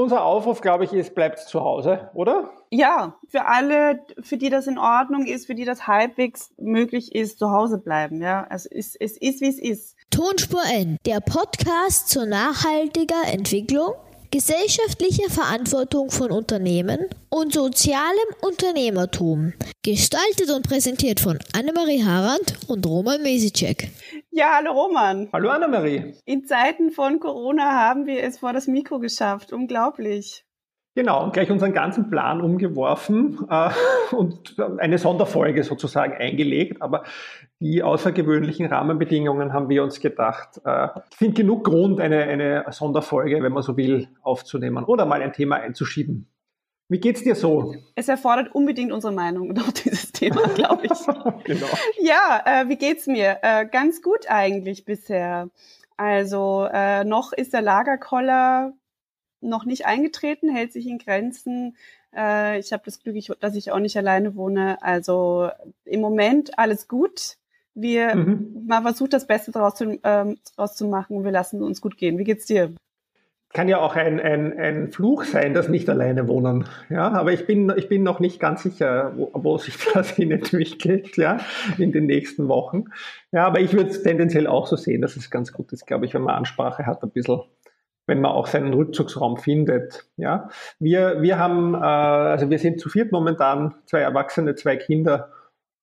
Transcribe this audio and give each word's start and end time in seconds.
Unser 0.00 0.24
Aufruf, 0.24 0.62
glaube 0.62 0.84
ich, 0.84 0.94
ist, 0.94 1.14
bleibt 1.14 1.40
zu 1.40 1.60
Hause, 1.60 2.08
oder? 2.14 2.48
Ja, 2.70 3.16
für 3.28 3.44
alle, 3.44 4.00
für 4.22 4.38
die 4.38 4.48
das 4.48 4.66
in 4.66 4.78
Ordnung 4.78 5.26
ist, 5.26 5.46
für 5.46 5.54
die 5.54 5.66
das 5.66 5.86
halbwegs 5.86 6.52
möglich 6.56 7.14
ist, 7.14 7.38
zu 7.38 7.50
Hause 7.50 7.76
bleiben. 7.76 8.22
Ja, 8.22 8.46
also 8.48 8.70
es, 8.72 8.96
es 8.96 9.18
ist, 9.18 9.42
wie 9.42 9.48
es 9.48 9.58
ist. 9.58 9.96
Tonspur 10.08 10.62
N, 10.72 10.96
der 11.04 11.20
Podcast 11.20 12.08
zur 12.08 12.24
nachhaltiger 12.24 13.30
Entwicklung, 13.30 13.92
gesellschaftlicher 14.30 15.28
Verantwortung 15.28 16.10
von 16.10 16.30
Unternehmen 16.30 17.06
und 17.30 17.52
sozialem 17.52 18.28
Unternehmertum. 18.42 19.52
Gestaltet 19.82 20.50
und 20.54 20.68
präsentiert 20.68 21.18
von 21.18 21.38
Annemarie 21.52 22.04
Harand 22.04 22.54
und 22.68 22.86
Roman 22.86 23.22
Mesicek. 23.22 23.90
Ja, 24.30 24.52
hallo 24.56 24.70
Roman. 24.72 25.28
Hallo 25.32 25.50
Annemarie. 25.50 26.14
In 26.24 26.44
Zeiten 26.44 26.92
von 26.92 27.18
Corona 27.18 27.72
haben 27.72 28.06
wir 28.06 28.22
es 28.22 28.38
vor 28.38 28.52
das 28.52 28.68
Mikro 28.68 29.00
geschafft. 29.00 29.52
Unglaublich. 29.52 30.44
Genau, 30.96 31.22
und 31.24 31.32
gleich 31.32 31.50
unseren 31.50 31.72
ganzen 31.72 32.10
Plan 32.10 32.40
umgeworfen 32.40 33.46
äh, 33.48 33.70
und 34.14 34.56
eine 34.78 34.98
Sonderfolge 34.98 35.62
sozusagen 35.62 36.14
eingelegt. 36.14 36.82
Aber 36.82 37.04
die 37.60 37.82
außergewöhnlichen 37.82 38.66
Rahmenbedingungen 38.66 39.52
haben 39.52 39.68
wir 39.68 39.82
uns 39.82 40.00
gedacht, 40.00 40.60
äh, 40.64 40.88
sind 41.18 41.34
genug 41.34 41.64
Grund, 41.64 42.00
eine, 42.00 42.22
eine 42.22 42.64
Sonderfolge, 42.70 43.42
wenn 43.42 43.52
man 43.52 43.62
so 43.62 43.76
will, 43.76 44.08
aufzunehmen 44.22 44.84
oder 44.84 45.04
mal 45.04 45.20
ein 45.20 45.34
Thema 45.34 45.56
einzuschieben. 45.56 46.26
Wie 46.88 46.98
geht's 46.98 47.22
dir 47.22 47.36
so? 47.36 47.74
Es 47.94 48.08
erfordert 48.08 48.52
unbedingt 48.54 48.90
unsere 48.90 49.12
Meinung 49.12 49.56
auf 49.58 49.72
dieses 49.74 50.10
Thema, 50.10 50.42
glaube 50.48 50.86
ich. 50.86 50.90
genau. 51.44 51.66
Ja, 52.00 52.42
äh, 52.44 52.68
wie 52.68 52.76
geht's 52.76 53.06
mir? 53.06 53.38
Äh, 53.42 53.66
ganz 53.66 54.00
gut 54.02 54.28
eigentlich 54.28 54.84
bisher. 54.84 55.50
Also 55.98 56.66
äh, 56.72 57.04
noch 57.04 57.32
ist 57.34 57.52
der 57.52 57.62
Lagerkoller 57.62 58.72
noch 59.42 59.66
nicht 59.66 59.86
eingetreten, 59.86 60.48
hält 60.48 60.72
sich 60.72 60.86
in 60.86 60.98
Grenzen. 60.98 61.76
Äh, 62.16 62.58
ich 62.58 62.72
habe 62.72 62.82
das 62.86 63.00
Glück, 63.00 63.16
dass 63.40 63.54
ich 63.54 63.70
auch 63.70 63.78
nicht 63.78 63.96
alleine 63.96 64.34
wohne. 64.34 64.82
Also 64.82 65.50
im 65.84 66.00
Moment 66.00 66.58
alles 66.58 66.88
gut. 66.88 67.36
Wir 67.74 68.14
mhm. 68.14 68.66
mal 68.66 68.82
versucht 68.82 69.12
das 69.12 69.26
Beste 69.26 69.52
daraus 69.52 69.74
zu, 69.74 69.98
ähm, 70.02 70.38
daraus 70.56 70.76
zu 70.76 70.86
machen 70.86 71.16
und 71.16 71.24
wir 71.24 71.32
lassen 71.32 71.62
uns 71.62 71.80
gut 71.80 71.96
gehen. 71.96 72.18
Wie 72.18 72.24
geht's 72.24 72.46
dir? 72.46 72.74
kann 73.52 73.68
ja 73.68 73.80
auch 73.80 73.96
ein, 73.96 74.20
ein, 74.20 74.56
ein 74.58 74.92
Fluch 74.92 75.24
sein, 75.24 75.54
das 75.54 75.68
nicht 75.68 75.88
alleine 75.88 76.28
wohnen. 76.28 76.66
Ja, 76.88 77.10
aber 77.10 77.32
ich 77.32 77.46
bin, 77.46 77.72
ich 77.76 77.88
bin 77.88 78.04
noch 78.04 78.20
nicht 78.20 78.38
ganz 78.38 78.62
sicher, 78.62 79.12
wo, 79.16 79.30
wo 79.34 79.58
sich 79.58 79.76
das 79.94 80.10
hin 80.10 80.30
entwickelt, 80.30 81.16
ja, 81.16 81.38
in 81.76 81.90
den 81.90 82.06
nächsten 82.06 82.48
Wochen. 82.48 82.84
Ja, 83.32 83.46
aber 83.46 83.60
ich 83.60 83.72
würde 83.72 83.90
es 83.90 84.02
tendenziell 84.02 84.46
auch 84.46 84.66
so 84.66 84.76
sehen, 84.76 85.02
dass 85.02 85.16
es 85.16 85.30
ganz 85.30 85.52
gut 85.52 85.72
ist, 85.72 85.86
glaube 85.86 86.06
ich, 86.06 86.14
wenn 86.14 86.22
man 86.22 86.36
Ansprache 86.36 86.86
hat, 86.86 87.02
ein 87.02 87.10
bisschen, 87.10 87.40
wenn 88.06 88.20
man 88.20 88.30
auch 88.30 88.46
seinen 88.46 88.72
Rückzugsraum 88.72 89.36
findet. 89.36 90.06
Ja, 90.16 90.48
wir, 90.78 91.20
wir 91.20 91.38
haben, 91.38 91.74
äh, 91.74 91.78
also 91.78 92.50
wir 92.50 92.58
sind 92.60 92.78
zu 92.78 92.88
viert 92.88 93.10
momentan, 93.10 93.74
zwei 93.86 94.00
Erwachsene, 94.00 94.54
zwei 94.54 94.76
Kinder 94.76 95.32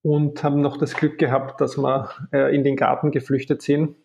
und 0.07 0.43
haben 0.43 0.61
noch 0.61 0.77
das 0.77 0.95
Glück 0.95 1.17
gehabt, 1.17 1.59
dass 1.59 1.77
wir 1.77 2.09
äh, 2.31 2.55
in 2.55 2.63
den 2.63 2.75
Garten 2.75 3.11
geflüchtet 3.11 3.61
sind 3.61 3.95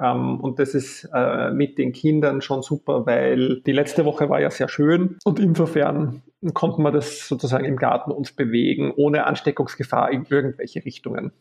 ähm, 0.00 0.40
und 0.40 0.58
das 0.58 0.74
ist 0.74 1.08
äh, 1.14 1.50
mit 1.50 1.78
den 1.78 1.92
Kindern 1.92 2.42
schon 2.42 2.62
super, 2.62 3.06
weil 3.06 3.62
die 3.62 3.72
letzte 3.72 4.04
Woche 4.04 4.28
war 4.28 4.40
ja 4.40 4.50
sehr 4.50 4.68
schön 4.68 5.18
und 5.24 5.38
insofern 5.38 6.22
konnten 6.52 6.82
wir 6.82 6.92
das 6.92 7.26
sozusagen 7.26 7.64
im 7.64 7.76
Garten 7.76 8.10
uns 8.10 8.32
bewegen, 8.32 8.92
ohne 8.94 9.24
Ansteckungsgefahr 9.24 10.10
in 10.12 10.26
irgendwelche 10.28 10.84
Richtungen. 10.84 11.32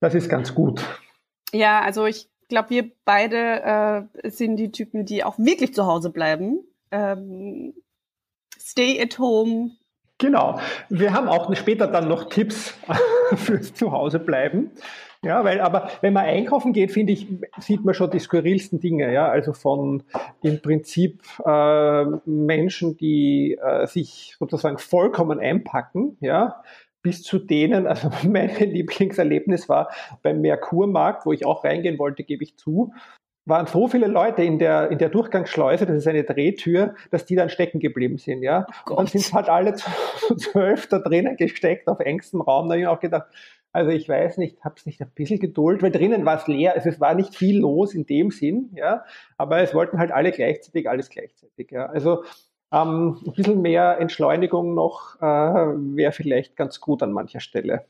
Das 0.00 0.14
ist 0.14 0.28
ganz 0.28 0.54
gut. 0.54 0.84
Ja, 1.52 1.80
also 1.80 2.04
ich 2.06 2.28
glaube, 2.48 2.70
wir 2.70 2.90
beide 3.04 4.08
äh, 4.22 4.30
sind 4.30 4.56
die 4.56 4.72
Typen, 4.72 5.06
die 5.06 5.24
auch 5.24 5.38
wirklich 5.38 5.74
zu 5.74 5.86
Hause 5.86 6.10
bleiben. 6.10 6.60
Ähm, 6.90 7.74
stay 8.58 9.00
at 9.00 9.18
home. 9.18 9.72
Genau. 10.20 10.60
Wir 10.90 11.12
haben 11.12 11.28
auch 11.28 11.52
später 11.56 11.86
dann 11.86 12.06
noch 12.06 12.28
Tipps 12.28 12.78
fürs 13.34 13.74
Zuhause 13.74 14.20
bleiben. 14.20 14.70
Ja, 15.22 15.44
weil, 15.44 15.60
aber 15.60 15.90
wenn 16.00 16.14
man 16.14 16.24
einkaufen 16.24 16.72
geht, 16.72 16.92
finde 16.92 17.12
ich, 17.12 17.26
sieht 17.58 17.84
man 17.84 17.94
schon 17.94 18.10
die 18.10 18.20
skurrilsten 18.20 18.80
Dinge, 18.80 19.12
ja, 19.12 19.28
also 19.28 19.52
von 19.52 20.02
im 20.42 20.62
Prinzip 20.62 21.22
äh, 21.44 22.04
Menschen, 22.24 22.96
die 22.96 23.58
äh, 23.62 23.86
sich 23.86 24.36
sozusagen 24.38 24.78
vollkommen 24.78 25.38
einpacken, 25.38 26.16
ja, 26.20 26.62
bis 27.02 27.22
zu 27.22 27.38
denen, 27.38 27.86
also 27.86 28.10
mein 28.28 28.56
Lieblingserlebnis 28.56 29.68
war 29.68 29.90
beim 30.22 30.40
Merkurmarkt, 30.40 31.26
wo 31.26 31.32
ich 31.32 31.44
auch 31.44 31.64
reingehen 31.64 31.98
wollte, 31.98 32.24
gebe 32.24 32.42
ich 32.42 32.56
zu, 32.56 32.92
waren 33.46 33.66
so 33.66 33.88
viele 33.88 34.06
Leute 34.06 34.42
in 34.42 34.58
der, 34.58 34.90
in 34.90 34.98
der 34.98 35.08
Durchgangsschleuse, 35.08 35.86
das 35.86 35.96
ist 35.96 36.06
eine 36.06 36.24
Drehtür, 36.24 36.94
dass 37.10 37.24
die 37.24 37.34
dann 37.34 37.48
stecken 37.48 37.80
geblieben 37.80 38.18
sind, 38.18 38.42
ja. 38.42 38.66
Oh 38.86 38.94
und 38.94 39.14
dann 39.14 39.20
sind 39.20 39.32
halt 39.32 39.48
alle 39.48 39.74
zwölf 39.74 40.86
da 40.88 40.98
drinnen 40.98 41.36
gesteckt 41.36 41.88
auf 41.88 42.00
engstem 42.00 42.40
Raum. 42.40 42.68
Da 42.68 42.74
habe 42.74 42.82
ich 42.82 42.86
auch 42.86 43.00
gedacht, 43.00 43.26
also 43.72 43.90
ich 43.90 44.08
weiß 44.08 44.38
nicht, 44.38 44.64
habe 44.64 44.74
es 44.76 44.86
nicht 44.86 45.00
ein 45.00 45.10
bisschen 45.14 45.38
Geduld, 45.38 45.82
weil 45.82 45.92
drinnen 45.92 46.24
war 46.24 46.36
es 46.36 46.46
leer, 46.48 46.74
also 46.74 46.88
es 46.88 47.00
war 47.00 47.14
nicht 47.14 47.36
viel 47.36 47.60
los 47.60 47.94
in 47.94 48.04
dem 48.04 48.30
Sinn, 48.30 48.70
ja, 48.74 49.04
aber 49.36 49.60
es 49.60 49.74
wollten 49.74 49.98
halt 49.98 50.10
alle 50.10 50.32
gleichzeitig, 50.32 50.88
alles 50.88 51.08
gleichzeitig, 51.08 51.70
ja. 51.70 51.86
Also 51.86 52.24
ähm, 52.72 53.18
ein 53.26 53.32
bisschen 53.32 53.62
mehr 53.62 53.98
Entschleunigung 53.98 54.74
noch 54.74 55.16
äh, 55.20 55.24
wäre 55.24 56.12
vielleicht 56.12 56.56
ganz 56.56 56.80
gut 56.80 57.02
an 57.02 57.12
mancher 57.12 57.40
Stelle. 57.40 57.84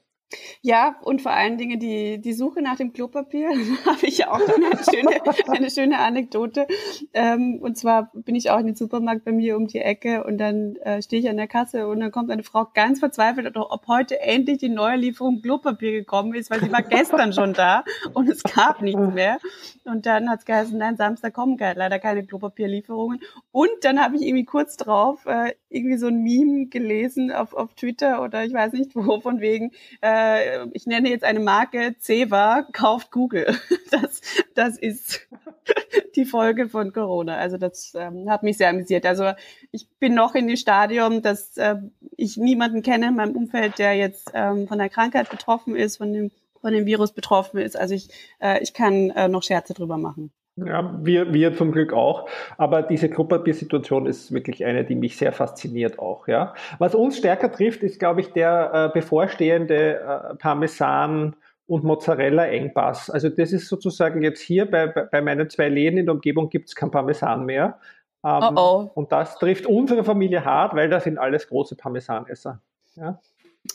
Ja, 0.63 0.97
und 1.03 1.23
vor 1.23 1.33
allen 1.33 1.59
Dingen 1.59 1.81
die, 1.81 2.21
die 2.21 2.33
Suche 2.33 2.63
nach 2.63 2.77
dem 2.77 2.93
Klopapier, 2.93 3.49
habe 3.87 4.07
ich 4.07 4.27
auch 4.27 4.41
eine 4.41 4.71
schöne, 4.85 5.21
eine 5.49 5.71
schöne 5.71 5.99
Anekdote. 5.99 6.67
Ähm, 7.15 7.59
und 7.61 7.77
zwar 7.77 8.11
bin 8.15 8.35
ich 8.35 8.51
auch 8.51 8.59
in 8.61 8.67
den 8.67 8.77
Supermarkt 8.77 9.25
bei 9.25 9.33
mir 9.33 9.57
um 9.57 9.67
die 9.67 9.81
Ecke 9.81 10.25
und 10.25 10.39
dann 10.39 10.77
äh, 10.77 11.03
stehe 11.03 11.21
ich 11.21 11.29
an 11.29 11.37
der 11.37 11.49
Kasse 11.49 11.89
und 11.89 12.01
dann 12.01 12.13
kommt 12.13 12.31
eine 12.31 12.43
Frau 12.43 12.67
ganz 12.73 13.01
verzweifelt, 13.01 13.57
ob 13.57 13.87
heute 13.89 14.21
endlich 14.21 14.59
die 14.59 14.69
neue 14.69 14.97
Lieferung 14.97 15.43
Klopapier 15.43 15.93
gekommen 15.93 16.35
ist, 16.35 16.51
weil 16.51 16.61
sie 16.61 16.71
war 16.71 16.83
gestern 16.83 17.33
schon 17.33 17.53
da 17.53 17.85
und 18.15 18.29
es 18.29 18.43
gab 18.43 18.83
nichts 18.83 19.13
mehr. 19.13 19.39
Und 19.85 20.07
dann 20.07 20.31
hat 20.31 20.41
es 20.41 20.45
geheißen, 20.45 20.79
nein, 20.79 20.97
Samstag 20.97 21.35
kommen 21.35 21.57
leider 21.59 21.99
keine 21.99 22.25
Klopapierlieferungen. 22.25 23.21
Und 23.51 23.71
dann 23.83 24.01
habe 24.01 24.17
ich 24.17 24.23
irgendwie 24.23 24.45
kurz 24.45 24.77
drauf 24.77 25.27
äh, 25.27 25.55
irgendwie 25.69 25.97
so 25.97 26.07
ein 26.07 26.23
Meme 26.23 26.67
gelesen 26.67 27.33
auf, 27.33 27.55
auf 27.55 27.75
Twitter 27.75 28.23
oder 28.23 28.45
ich 28.45 28.53
weiß 28.53 28.73
nicht 28.73 28.95
wo, 28.95 29.21
von 29.21 29.41
wegen, 29.41 29.73
äh, 30.01 30.20
äh, 30.21 30.67
ich 30.73 30.87
nenne 30.87 31.09
jetzt 31.11 31.25
eine 31.25 31.41
Marke, 31.41 31.95
Ceva, 31.99 32.67
kauft 32.73 33.11
Google. 33.11 33.57
Das, 33.91 34.21
das 34.55 34.79
ist 34.79 35.27
die 36.15 36.25
Folge 36.25 36.69
von 36.69 36.93
Corona. 36.93 37.39
Also 37.39 37.57
das 37.59 37.93
ähm, 37.97 38.31
hat 38.31 38.45
mich 38.45 38.57
sehr 38.57 38.69
amüsiert. 38.69 39.05
Also 39.05 39.33
ich 39.73 39.89
bin 39.99 40.15
noch 40.15 40.37
in 40.37 40.47
dem 40.47 40.57
Stadium, 40.57 41.23
dass 41.23 41.57
äh, 41.57 41.75
ich 42.17 42.37
niemanden 42.37 42.83
kenne 42.83 43.09
in 43.09 43.17
meinem 43.17 43.35
Umfeld, 43.35 43.81
der 43.81 43.95
jetzt 43.95 44.31
ähm, 44.33 44.69
von 44.69 44.79
der 44.79 44.89
Krankheit 44.89 45.29
betroffen 45.29 45.75
ist, 45.75 45.97
von 45.97 46.13
dem, 46.13 46.31
von 46.61 46.73
dem 46.73 46.87
Virus 46.87 47.11
betroffen 47.11 47.59
ist. 47.59 47.77
Also 47.77 47.97
ich, 47.97 48.11
äh, 48.41 48.63
ich 48.63 48.75
kann 48.75 49.11
äh, 49.11 49.27
noch 49.27 49.43
Scherze 49.43 49.75
drüber 49.75 49.99
machen. 49.99 50.31
Ja, 50.65 50.94
wir, 51.03 51.32
wir 51.32 51.56
zum 51.56 51.72
Glück 51.72 51.93
auch. 51.93 52.28
Aber 52.59 52.82
diese 52.82 53.09
Klopapier-Situation 53.09 54.06
ist 54.06 54.32
wirklich 54.32 54.65
eine, 54.65 54.84
die 54.84 54.94
mich 54.94 55.16
sehr 55.16 55.32
fasziniert 55.32 55.98
auch. 55.98 56.28
Ja. 56.28 56.54
Was 56.78 56.94
uns 56.94 57.19
stärker 57.19 57.50
trifft, 57.50 57.82
ist, 57.82 57.98
glaube 57.98 58.21
ich, 58.21 58.32
der 58.32 58.71
äh, 58.72 58.88
bevorstehende 58.93 60.00
äh, 60.00 60.34
Parmesan- 60.37 61.34
und 61.66 61.84
Mozzarella-Engpass. 61.84 63.10
Also 63.10 63.28
das 63.28 63.53
ist 63.53 63.69
sozusagen 63.69 64.22
jetzt 64.22 64.41
hier 64.41 64.69
bei, 64.69 64.88
bei 64.88 65.22
meinen 65.22 65.48
zwei 65.48 65.69
Läden 65.69 65.98
in 65.98 66.06
der 66.06 66.15
Umgebung 66.15 66.50
gibt 66.50 66.69
es 66.69 66.75
kein 66.75 66.91
Parmesan 66.91 67.47
mehr. 67.47 67.78
Ähm, 68.25 68.42
oh 68.42 68.53
oh. 68.56 68.91
Und 68.94 69.12
das 69.12 69.38
trifft 69.38 69.66
unsere 69.66 70.04
Familie 70.04 70.44
hart, 70.44 70.75
weil 70.75 70.91
das 70.91 71.04
sind 71.04 71.19
alles 71.19 71.48
große 71.48 71.77
Parmesanesser. 71.77 72.60
Ja. 72.97 73.21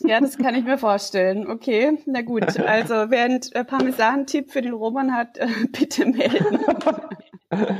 Ja, 0.00 0.20
das 0.20 0.36
kann 0.36 0.54
ich 0.54 0.64
mir 0.64 0.78
vorstellen. 0.78 1.48
Okay, 1.48 1.98
na 2.06 2.22
gut. 2.22 2.58
Also 2.60 2.94
wer 3.10 3.24
einen 3.24 3.40
äh, 3.52 3.64
Parmesan-Tipp 3.64 4.50
für 4.50 4.62
den 4.62 4.74
Roman 4.74 5.14
hat, 5.14 5.38
äh, 5.38 5.46
bitte 5.72 6.06
melden. 6.06 6.60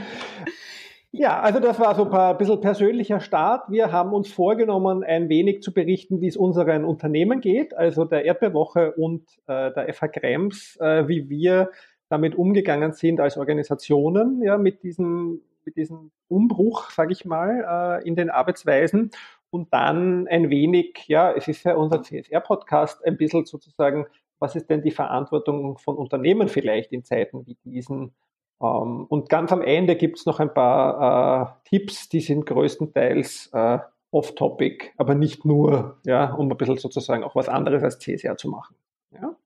Ja, 1.18 1.40
also 1.40 1.60
das 1.60 1.80
war 1.80 1.94
so 1.94 2.10
ein, 2.10 2.36
bisschen 2.36 2.60
persönlicher 2.60 3.20
Start. 3.20 3.70
Wir 3.70 3.91
haben 3.91 4.12
uns 4.12 4.30
vorgenommen, 4.30 5.03
ein 5.03 5.30
wenig 5.30 5.62
zu 5.62 5.72
berichten, 5.72 6.20
wie 6.20 6.26
es 6.26 6.36
unseren 6.36 6.84
Unternehmen 6.84 7.41
geht, 7.41 7.74
also 7.74 8.04
der 8.04 8.26
Erdbeerwoche 8.26 8.92
und 8.92 9.22
äh, 9.47 9.72
der 9.72 9.94
FH 9.94 10.09
Krems, 10.09 10.76
äh, 10.78 11.09
wie 11.09 11.30
wir 11.30 11.70
damit 12.10 12.34
umgegangen 12.34 12.92
sind 12.92 13.18
als 13.18 13.38
Organisationen, 13.38 14.42
ja, 14.42 14.59
mit 14.59 14.82
diesem, 14.82 15.41
mit 15.64 15.76
diesem 15.76 16.10
Umbruch, 16.28 16.91
sage 16.91 17.12
ich 17.12 17.24
mal, 17.24 18.00
äh, 18.02 18.06
in 18.06 18.14
den 18.14 18.28
Arbeitsweisen 18.28 19.10
und 19.51 19.72
dann 19.72 20.27
ein 20.28 20.51
wenig, 20.51 21.04
ja, 21.07 21.33
es 21.33 21.48
ist 21.48 21.65
ja 21.65 21.75
unser 21.75 22.03
CSR-Podcast, 22.03 23.04
ein 23.04 23.16
bisschen 23.16 23.45
sozusagen, 23.45 24.07
was 24.39 24.54
ist 24.54 24.69
denn 24.69 24.83
die 24.83 24.91
Verantwortung 24.91 25.78
von 25.78 25.97
Unternehmen 25.97 26.48
vielleicht 26.48 26.93
in 26.93 27.04
Zeiten 27.04 27.47
wie 27.47 27.57
diesen? 27.65 28.15
Ähm, 28.60 29.07
und 29.09 29.28
ganz 29.28 29.53
am 29.53 29.63
Ende 29.63 29.97
gibt 29.97 30.19
es 30.19 30.27
noch 30.27 30.41
ein 30.41 30.53
paar 30.53 31.57
äh, 31.65 31.69
Tipps, 31.69 32.09
die 32.09 32.21
sind 32.21 32.47
größtenteils 32.47 33.51
äh, 33.53 33.78
off-topic, 34.10 34.93
aber 34.97 35.15
nicht 35.15 35.45
nur, 35.45 36.01
ja, 36.04 36.33
um 36.34 36.51
ein 36.51 36.57
bisschen 36.57 36.78
sozusagen 36.78 37.25
auch 37.25 37.34
was 37.34 37.48
anderes 37.48 37.83
als 37.83 37.98
CSR 37.98 38.37
zu 38.37 38.48
machen. 38.48 38.77
Ja? 39.10 39.37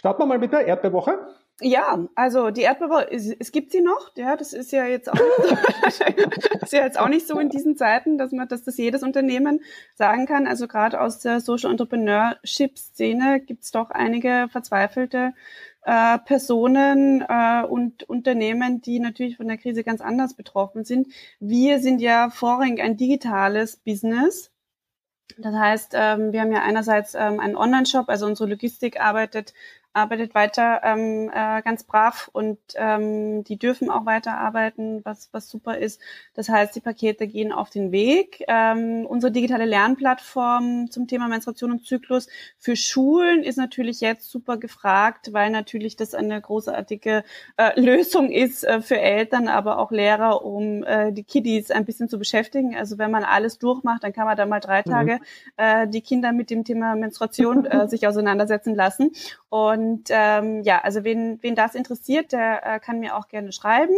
Starten 0.00 0.22
wir 0.22 0.26
mal 0.26 0.38
mit 0.38 0.50
der 0.50 0.64
Erdbeerwoche. 0.64 1.18
Ja, 1.60 2.06
also 2.14 2.50
die 2.50 2.62
Erdbeere, 2.62 3.12
es, 3.12 3.28
es 3.38 3.52
gibt 3.52 3.70
sie 3.70 3.82
noch. 3.82 4.16
Ja, 4.16 4.34
das 4.34 4.54
ist 4.54 4.72
ja 4.72 4.86
jetzt 4.86 5.12
auch 5.12 5.14
nicht 5.14 5.36
so, 5.36 6.58
ist 6.62 6.72
ja 6.72 6.84
jetzt 6.84 6.98
auch 6.98 7.08
nicht 7.08 7.26
so 7.26 7.38
in 7.38 7.50
diesen 7.50 7.76
Zeiten, 7.76 8.16
dass 8.16 8.32
man, 8.32 8.48
dass 8.48 8.62
das 8.62 8.78
jedes 8.78 9.02
Unternehmen 9.02 9.60
sagen 9.96 10.24
kann. 10.24 10.46
Also 10.46 10.68
gerade 10.68 11.02
aus 11.02 11.18
der 11.18 11.40
Social 11.40 11.70
Entrepreneurship 11.70 12.78
Szene 12.78 13.40
gibt's 13.40 13.72
doch 13.72 13.90
einige 13.90 14.48
verzweifelte 14.50 15.34
äh, 15.82 16.18
Personen 16.20 17.22
äh, 17.28 17.64
und 17.64 18.08
Unternehmen, 18.08 18.80
die 18.80 19.00
natürlich 19.00 19.36
von 19.36 19.48
der 19.48 19.58
Krise 19.58 19.84
ganz 19.84 20.00
anders 20.00 20.32
betroffen 20.32 20.84
sind. 20.84 21.08
Wir 21.40 21.78
sind 21.78 22.00
ja 22.00 22.30
vorrangig 22.30 22.80
ein 22.80 22.96
digitales 22.96 23.76
Business. 23.76 24.50
Das 25.38 25.54
heißt, 25.54 25.92
ähm, 25.94 26.32
wir 26.32 26.40
haben 26.40 26.52
ja 26.52 26.62
einerseits 26.62 27.14
ähm, 27.14 27.40
einen 27.40 27.56
Online-Shop, 27.56 28.08
also 28.08 28.26
unsere 28.26 28.48
Logistik 28.48 29.00
arbeitet 29.00 29.54
arbeitet 29.92 30.34
weiter 30.34 30.80
ähm, 30.84 31.30
äh, 31.34 31.62
ganz 31.62 31.82
brav 31.82 32.30
und 32.32 32.58
ähm, 32.76 33.42
die 33.42 33.58
dürfen 33.58 33.90
auch 33.90 34.06
weiter 34.06 34.38
arbeiten, 34.38 35.00
was, 35.04 35.28
was 35.32 35.48
super 35.48 35.78
ist. 35.78 36.00
Das 36.34 36.48
heißt, 36.48 36.76
die 36.76 36.80
Pakete 36.80 37.26
gehen 37.26 37.50
auf 37.50 37.70
den 37.70 37.90
Weg. 37.90 38.44
Ähm, 38.46 39.04
unsere 39.06 39.32
digitale 39.32 39.64
Lernplattform 39.64 40.90
zum 40.90 41.08
Thema 41.08 41.26
Menstruation 41.26 41.72
und 41.72 41.84
Zyklus 41.84 42.28
für 42.58 42.76
Schulen 42.76 43.42
ist 43.42 43.56
natürlich 43.56 44.00
jetzt 44.00 44.30
super 44.30 44.58
gefragt, 44.58 45.32
weil 45.32 45.50
natürlich 45.50 45.96
das 45.96 46.14
eine 46.14 46.40
großartige 46.40 47.24
äh, 47.56 47.80
Lösung 47.80 48.30
ist 48.30 48.62
äh, 48.62 48.80
für 48.82 49.00
Eltern, 49.00 49.48
aber 49.48 49.78
auch 49.78 49.90
Lehrer, 49.90 50.44
um 50.44 50.84
äh, 50.84 51.10
die 51.12 51.24
Kiddies 51.24 51.72
ein 51.72 51.84
bisschen 51.84 52.08
zu 52.08 52.18
beschäftigen. 52.18 52.76
Also 52.76 52.96
wenn 52.98 53.10
man 53.10 53.24
alles 53.24 53.58
durchmacht, 53.58 54.04
dann 54.04 54.12
kann 54.12 54.26
man 54.26 54.36
da 54.36 54.46
mal 54.46 54.60
drei 54.60 54.82
mhm. 54.86 54.90
Tage 54.90 55.20
äh, 55.56 55.88
die 55.88 56.00
Kinder 56.00 56.32
mit 56.32 56.50
dem 56.50 56.62
Thema 56.62 56.94
Menstruation 56.94 57.64
äh, 57.64 57.88
sich 57.88 58.06
auseinandersetzen 58.06 58.76
lassen. 58.76 59.10
Und 59.48 59.79
ähm, 60.10 60.62
ja, 60.62 60.80
also 60.80 61.04
wen, 61.04 61.38
wen 61.42 61.54
das 61.54 61.74
interessiert, 61.74 62.32
der 62.32 62.66
äh, 62.66 62.80
kann 62.80 63.00
mir 63.00 63.16
auch 63.16 63.28
gerne 63.28 63.52
schreiben, 63.52 63.94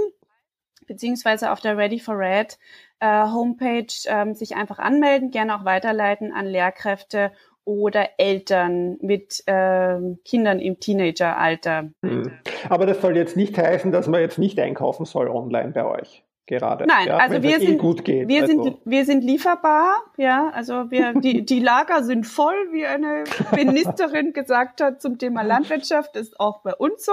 beziehungsweise 0.87 1.53
auf 1.53 1.61
der 1.61 1.77
Ready 1.77 1.99
for 1.99 2.19
Red 2.19 2.59
äh, 3.01 3.25
Homepage 3.25 3.93
ähm, 4.07 4.35
sich 4.35 4.57
einfach 4.57 4.79
anmelden, 4.79 5.31
gerne 5.31 5.57
auch 5.57 5.65
weiterleiten 5.65 6.33
an 6.33 6.47
Lehrkräfte 6.47 7.33
oder 7.65 8.09
Eltern 8.19 8.99
mit 9.01 9.43
äh, 9.47 9.99
Kindern 10.25 10.59
im 10.59 10.81
Teenageralter. 10.81 11.91
Hm. 12.05 12.33
Aber 12.69 12.87
das 12.87 13.01
soll 13.01 13.17
jetzt 13.17 13.37
nicht 13.37 13.57
heißen, 13.57 13.93
dass 13.93 14.09
man 14.09 14.21
jetzt 14.21 14.39
nicht 14.39 14.59
einkaufen 14.59 15.05
soll 15.05 15.29
online 15.29 15.71
bei 15.71 15.85
euch 15.85 16.25
gerade. 16.53 16.87
Nein, 16.87 17.09
ja, 17.09 17.17
also 17.17 17.43
wir 17.43 17.57
eh 17.57 17.67
sind, 17.67 17.79
gut 17.79 18.05
geht. 18.05 18.29
wir 18.29 18.43
also. 18.43 18.63
sind, 18.63 18.77
wir 18.85 19.05
sind 19.07 19.25
lieferbar, 19.25 19.97
ja, 20.19 20.51
also 20.51 20.91
wir, 20.91 21.15
die, 21.15 21.45
die 21.47 21.61
Lager 21.61 22.05
sind 22.05 22.27
voll, 22.27 22.55
wie 22.73 22.87
eine 22.87 23.25
Ministerin 23.55 24.33
gesagt 24.35 24.83
hat 24.83 25.01
zum 25.01 25.19
Thema 25.19 25.43
Landwirtschaft, 25.43 26.17
ist 26.17 26.39
auch 26.39 26.61
bei 26.61 26.75
uns 26.75 27.05
so. 27.05 27.13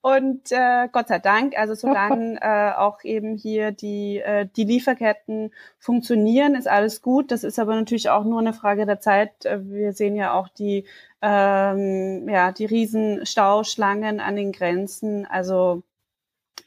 Und 0.00 0.50
äh, 0.50 0.88
Gott 0.90 1.08
sei 1.08 1.18
Dank, 1.18 1.56
also 1.58 1.74
solange 1.74 2.38
äh, 2.40 2.72
auch 2.78 3.04
eben 3.04 3.36
hier 3.36 3.72
die, 3.72 4.18
äh, 4.18 4.48
die 4.56 4.64
Lieferketten 4.64 5.52
funktionieren, 5.78 6.54
ist 6.54 6.68
alles 6.68 7.02
gut. 7.02 7.30
Das 7.30 7.44
ist 7.44 7.58
aber 7.58 7.74
natürlich 7.74 8.08
auch 8.08 8.24
nur 8.24 8.40
eine 8.40 8.54
Frage 8.54 8.86
der 8.86 9.00
Zeit. 9.00 9.32
Wir 9.44 9.92
sehen 9.92 10.16
ja 10.16 10.32
auch 10.32 10.48
die 10.48 10.84
ähm, 11.20 12.28
ja, 12.28 12.52
die 12.52 12.64
riesen 12.64 13.26
Stauschlangen 13.26 14.20
an 14.20 14.36
den 14.36 14.52
Grenzen. 14.52 15.26
Also 15.26 15.82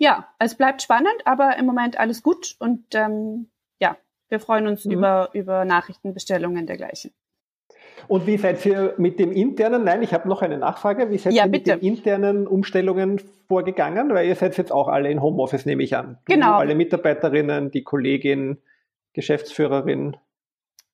ja, 0.01 0.27
es 0.39 0.55
bleibt 0.55 0.81
spannend, 0.81 1.15
aber 1.25 1.57
im 1.59 1.67
Moment 1.67 1.99
alles 1.99 2.23
gut 2.23 2.55
und 2.57 2.83
ähm, 2.95 3.51
ja, 3.79 3.97
wir 4.29 4.39
freuen 4.39 4.65
uns 4.65 4.83
mhm. 4.83 4.93
über, 4.93 5.29
über 5.33 5.63
Nachrichtenbestellungen 5.63 6.65
dergleichen. 6.65 7.11
Und 8.07 8.25
wie 8.25 8.37
seid 8.37 8.65
ihr 8.65 8.95
mit 8.97 9.19
dem 9.19 9.31
internen, 9.31 9.83
nein, 9.83 10.01
ich 10.01 10.11
habe 10.11 10.27
noch 10.27 10.41
eine 10.41 10.57
Nachfrage, 10.57 11.11
wie 11.11 11.19
seid 11.19 11.33
ja, 11.33 11.45
ihr 11.45 11.51
mit 11.51 11.65
bitte. 11.65 11.77
den 11.77 11.87
internen 11.87 12.47
Umstellungen 12.47 13.21
vorgegangen? 13.47 14.11
Weil 14.11 14.27
ihr 14.27 14.35
seid 14.35 14.57
jetzt 14.57 14.71
auch 14.71 14.87
alle 14.87 15.11
in 15.11 15.21
Homeoffice, 15.21 15.67
nehme 15.67 15.83
ich 15.83 15.95
an. 15.95 16.17
Genau. 16.25 16.55
Alle 16.55 16.73
Mitarbeiterinnen, 16.73 17.69
die 17.69 17.83
Kollegin, 17.83 18.57
Geschäftsführerin. 19.13 20.17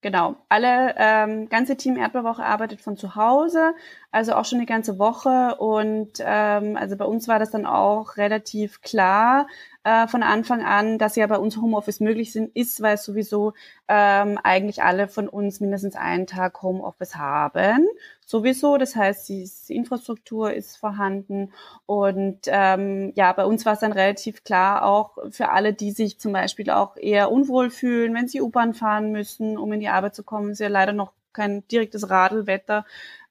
Genau, 0.07 0.38
alle 0.48 0.95
ähm, 0.98 1.50
ganze 1.50 1.75
Team 1.75 1.98
Erdbeerwoche 1.98 2.42
arbeitet 2.42 2.80
von 2.80 2.95
zu 2.95 3.15
Hause, 3.18 3.74
also 4.09 4.36
auch 4.36 4.45
schon 4.45 4.59
eine 4.59 4.65
ganze 4.65 5.00
Woche. 5.00 5.56
Und 5.56 6.13
ähm, 6.21 6.77
also 6.77 6.95
bei 6.95 7.04
uns 7.04 7.27
war 7.27 7.39
das 7.39 7.51
dann 7.51 7.65
auch 7.65 8.15
relativ 8.15 8.80
klar, 8.81 9.48
äh, 9.88 10.06
von 10.10 10.22
Anfang 10.22 10.66
an, 10.66 10.98
dass 10.98 11.16
ja 11.16 11.25
bei 11.28 11.38
uns 11.38 11.56
Homeoffice 11.56 12.01
möglich 12.01 12.34
sind, 12.34 12.54
ist, 12.54 12.81
weil 12.81 12.98
sowieso 12.98 13.54
ähm, 13.88 14.38
eigentlich 14.44 14.84
alle 14.84 15.07
von 15.07 15.30
uns 15.30 15.62
mindestens 15.62 15.95
einen 15.95 16.28
Tag 16.28 16.62
Homeoffice 16.62 17.16
haben. 17.16 17.88
Sowieso, 18.25 18.78
das 18.78 18.98
heißt, 18.98 19.30
die 19.30 19.50
Infrastruktur 19.69 20.51
ist 20.51 20.75
vorhanden. 20.75 21.54
Und 21.86 22.39
ähm, 22.48 23.13
ja, 23.16 23.31
bei 23.31 23.45
uns 23.45 23.66
war 23.66 23.74
es 23.74 23.80
dann 23.80 23.94
relativ 23.94 24.44
klar, 24.44 24.84
auch 24.84 25.18
für 25.31 25.51
alle, 25.51 25.74
die 25.74 25.92
sich 25.92 26.19
zum 26.19 26.33
Beispiel 26.33 26.69
auch 26.69 26.98
eher 26.98 27.31
unwohl 27.31 27.69
fühlen, 27.69 28.13
wenn 28.13 28.28
sie 28.28 28.42
U-Bahn 28.42 28.74
fahren 28.74 29.13
müssen, 29.13 29.57
um 29.57 29.72
in 29.72 29.80
die 29.80 29.88
Arbeit 29.88 30.16
zu 30.16 30.24
kommen, 30.24 30.51
ist 30.51 30.60
ja 30.60 30.68
leider 30.68 30.92
noch 30.92 31.13
kein 31.31 31.66
direktes 31.69 32.10
Radelwetter. 32.10 32.86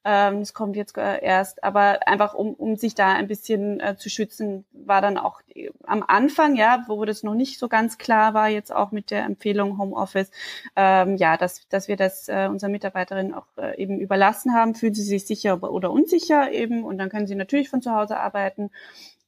Ähm, 0.09 0.39
das 0.39 0.55
kommt 0.55 0.77
jetzt 0.77 0.97
äh, 0.97 1.21
erst, 1.21 1.65
aber 1.65 2.07
einfach 2.07 2.33
um, 2.35 2.55
um 2.55 2.77
sich 2.77 2.95
da 2.95 3.13
ein 3.13 3.27
bisschen 3.27 3.81
äh, 3.81 3.97
zu 3.97 4.09
schützen, 4.09 4.65
war 4.73 5.01
dann 5.03 5.19
auch 5.19 5.41
am 5.85 6.05
Anfang, 6.07 6.55
ja, 6.55 6.85
wo 6.87 7.05
das 7.05 7.25
noch 7.25 7.35
nicht 7.35 7.59
so 7.59 7.69
ganz 7.69 7.99
klar 7.99 8.33
war, 8.33 8.49
jetzt 8.49 8.73
auch 8.73 8.93
mit 8.93 9.11
der 9.11 9.25
Empfehlung 9.25 9.79
Homeoffice, 9.79 10.31
ähm, 10.77 11.17
ja, 11.17 11.37
dass, 11.37 11.67
dass 11.71 11.89
wir 11.89 11.97
das 11.97 12.29
äh, 12.29 12.47
unseren 12.49 12.71
Mitarbeiterinnen 12.71 13.35
auch 13.35 13.47
äh, 13.57 13.77
eben 13.83 13.99
überlassen 13.99 14.55
haben, 14.55 14.77
fühlen 14.77 14.95
sie 14.95 15.03
sich 15.03 15.27
sicher 15.27 15.61
oder 15.61 15.91
unsicher 15.91 16.53
eben? 16.53 16.85
Und 16.85 16.99
dann 16.99 17.09
können 17.09 17.27
sie 17.27 17.35
natürlich 17.35 17.69
von 17.69 17.83
zu 17.83 17.91
Hause 17.91 18.17
arbeiten 18.17 18.71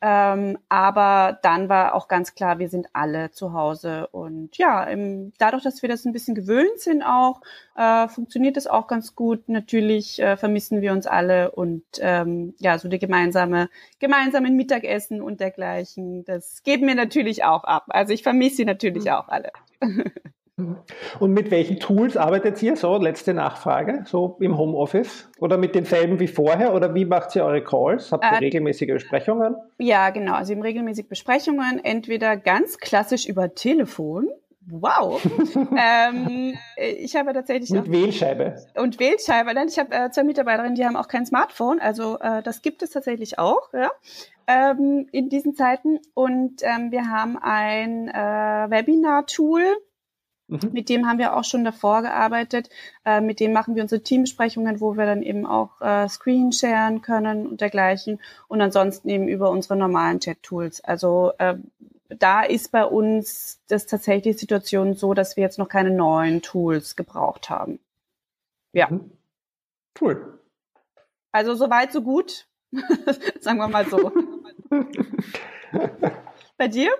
ähm, 0.00 0.58
aber 0.68 1.38
dann 1.42 1.68
war 1.68 1.94
auch 1.94 2.06
ganz 2.06 2.34
klar, 2.34 2.58
wir 2.60 2.68
sind 2.68 2.86
alle 2.92 3.30
zu 3.32 3.52
Hause. 3.52 4.06
Und 4.08 4.56
ja, 4.56 4.84
im, 4.84 5.32
dadurch, 5.38 5.64
dass 5.64 5.82
wir 5.82 5.88
das 5.88 6.04
ein 6.04 6.12
bisschen 6.12 6.36
gewöhnt 6.36 6.78
sind 6.78 7.02
auch, 7.02 7.40
äh, 7.76 8.06
funktioniert 8.08 8.56
das 8.56 8.68
auch 8.68 8.86
ganz 8.86 9.16
gut. 9.16 9.48
Natürlich 9.48 10.20
äh, 10.20 10.36
vermissen 10.36 10.80
wir 10.82 10.92
uns 10.92 11.06
alle 11.06 11.50
und 11.50 11.82
ähm, 12.00 12.54
ja, 12.58 12.78
so 12.78 12.88
die 12.88 13.00
gemeinsame, 13.00 13.68
gemeinsamen 13.98 14.54
Mittagessen 14.54 15.20
und 15.20 15.40
dergleichen, 15.40 16.24
das 16.24 16.62
geben 16.62 16.86
wir 16.86 16.94
natürlich 16.94 17.44
auch 17.44 17.64
ab. 17.64 17.86
Also 17.88 18.12
ich 18.12 18.22
vermisse 18.22 18.56
sie 18.56 18.64
natürlich 18.64 19.06
mhm. 19.06 19.10
auch 19.10 19.28
alle. 19.28 19.50
Und 21.20 21.32
mit 21.32 21.50
welchen 21.50 21.78
Tools 21.78 22.16
arbeitet 22.16 22.60
ihr 22.62 22.76
so? 22.76 22.96
Letzte 22.96 23.32
Nachfrage, 23.32 24.02
so 24.06 24.36
im 24.40 24.58
Homeoffice? 24.58 25.28
Oder 25.38 25.56
mit 25.56 25.74
denselben 25.74 26.18
wie 26.18 26.26
vorher? 26.26 26.74
Oder 26.74 26.94
wie 26.94 27.04
macht 27.04 27.36
ihr 27.36 27.44
eure 27.44 27.62
Calls? 27.62 28.10
Habt 28.10 28.24
ihr 28.24 28.32
äh, 28.32 28.36
regelmäßige 28.36 28.88
Besprechungen? 28.88 29.54
Ja, 29.78 30.10
genau. 30.10 30.34
Also 30.34 30.50
wir 30.50 30.56
haben 30.56 30.62
regelmäßig 30.62 31.08
Besprechungen, 31.08 31.84
entweder 31.84 32.36
ganz 32.36 32.78
klassisch 32.78 33.26
über 33.26 33.54
Telefon. 33.54 34.28
Wow. 34.70 35.22
ähm, 35.78 36.54
ich 36.76 37.16
habe 37.16 37.32
tatsächlich. 37.32 37.70
Mit 37.70 37.90
Wählscheibe. 37.90 38.56
Und 38.76 38.98
Wählscheibe. 38.98 39.54
Dann 39.54 39.68
ich 39.68 39.78
habe 39.78 39.94
äh, 39.94 40.10
zwei 40.10 40.24
Mitarbeiterinnen, 40.24 40.74
die 40.74 40.84
haben 40.84 40.96
auch 40.96 41.08
kein 41.08 41.24
Smartphone. 41.24 41.80
Also 41.80 42.18
äh, 42.18 42.42
das 42.42 42.62
gibt 42.62 42.82
es 42.82 42.90
tatsächlich 42.90 43.38
auch, 43.38 43.72
ja. 43.72 43.90
Ähm, 44.46 45.06
in 45.12 45.28
diesen 45.28 45.54
Zeiten. 45.54 46.00
Und 46.14 46.62
ähm, 46.62 46.90
wir 46.90 47.08
haben 47.08 47.38
ein 47.40 48.08
äh, 48.08 48.70
Webinar-Tool, 48.70 49.62
Mhm. 50.48 50.70
Mit 50.72 50.88
dem 50.88 51.06
haben 51.06 51.18
wir 51.18 51.36
auch 51.36 51.44
schon 51.44 51.64
davor 51.64 52.02
gearbeitet. 52.02 52.70
Äh, 53.04 53.20
mit 53.20 53.38
dem 53.38 53.52
machen 53.52 53.74
wir 53.74 53.82
unsere 53.82 54.02
Teambesprechungen, 54.02 54.80
wo 54.80 54.96
wir 54.96 55.06
dann 55.06 55.22
eben 55.22 55.46
auch 55.46 55.80
äh, 55.80 56.08
Screen 56.08 56.52
sharen 56.52 57.02
können 57.02 57.46
und 57.46 57.60
dergleichen. 57.60 58.20
Und 58.48 58.60
ansonsten 58.60 59.08
eben 59.08 59.28
über 59.28 59.50
unsere 59.50 59.76
normalen 59.76 60.20
Chat-Tools. 60.20 60.82
Also 60.82 61.32
äh, 61.38 61.56
da 62.08 62.42
ist 62.42 62.72
bei 62.72 62.84
uns 62.84 63.60
das 63.68 63.86
tatsächlich 63.86 64.36
die 64.36 64.40
Situation 64.40 64.94
so, 64.94 65.12
dass 65.14 65.36
wir 65.36 65.42
jetzt 65.42 65.58
noch 65.58 65.68
keine 65.68 65.90
neuen 65.90 66.40
Tools 66.40 66.96
gebraucht 66.96 67.50
haben. 67.50 67.78
Ja. 68.72 68.88
Mhm. 68.90 69.12
Cool. 70.00 70.38
Also 71.30 71.54
soweit, 71.54 71.92
so 71.92 72.02
gut. 72.02 72.46
Sagen 73.40 73.58
wir 73.58 73.68
mal 73.68 73.86
so. 73.86 74.12
Bei 76.56 76.68
dir? 76.68 76.90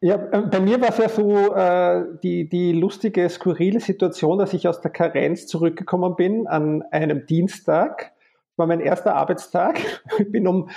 Ja, 0.00 0.16
äh, 0.32 0.42
bei 0.42 0.60
mir 0.60 0.80
war 0.80 0.90
es 0.90 0.98
ja 0.98 1.08
so 1.08 1.54
äh, 1.54 2.04
die, 2.22 2.48
die 2.48 2.72
lustige, 2.72 3.28
skurrile 3.28 3.80
Situation, 3.80 4.38
dass 4.38 4.52
ich 4.52 4.68
aus 4.68 4.80
der 4.80 4.90
Karenz 4.90 5.46
zurückgekommen 5.46 6.16
bin 6.16 6.46
an 6.46 6.82
einem 6.90 7.26
Dienstag. 7.26 8.12
War 8.56 8.66
mein 8.66 8.80
erster 8.80 9.14
Arbeitstag. 9.14 9.78
Ich 10.18 10.30
bin 10.30 10.46
um 10.46 10.68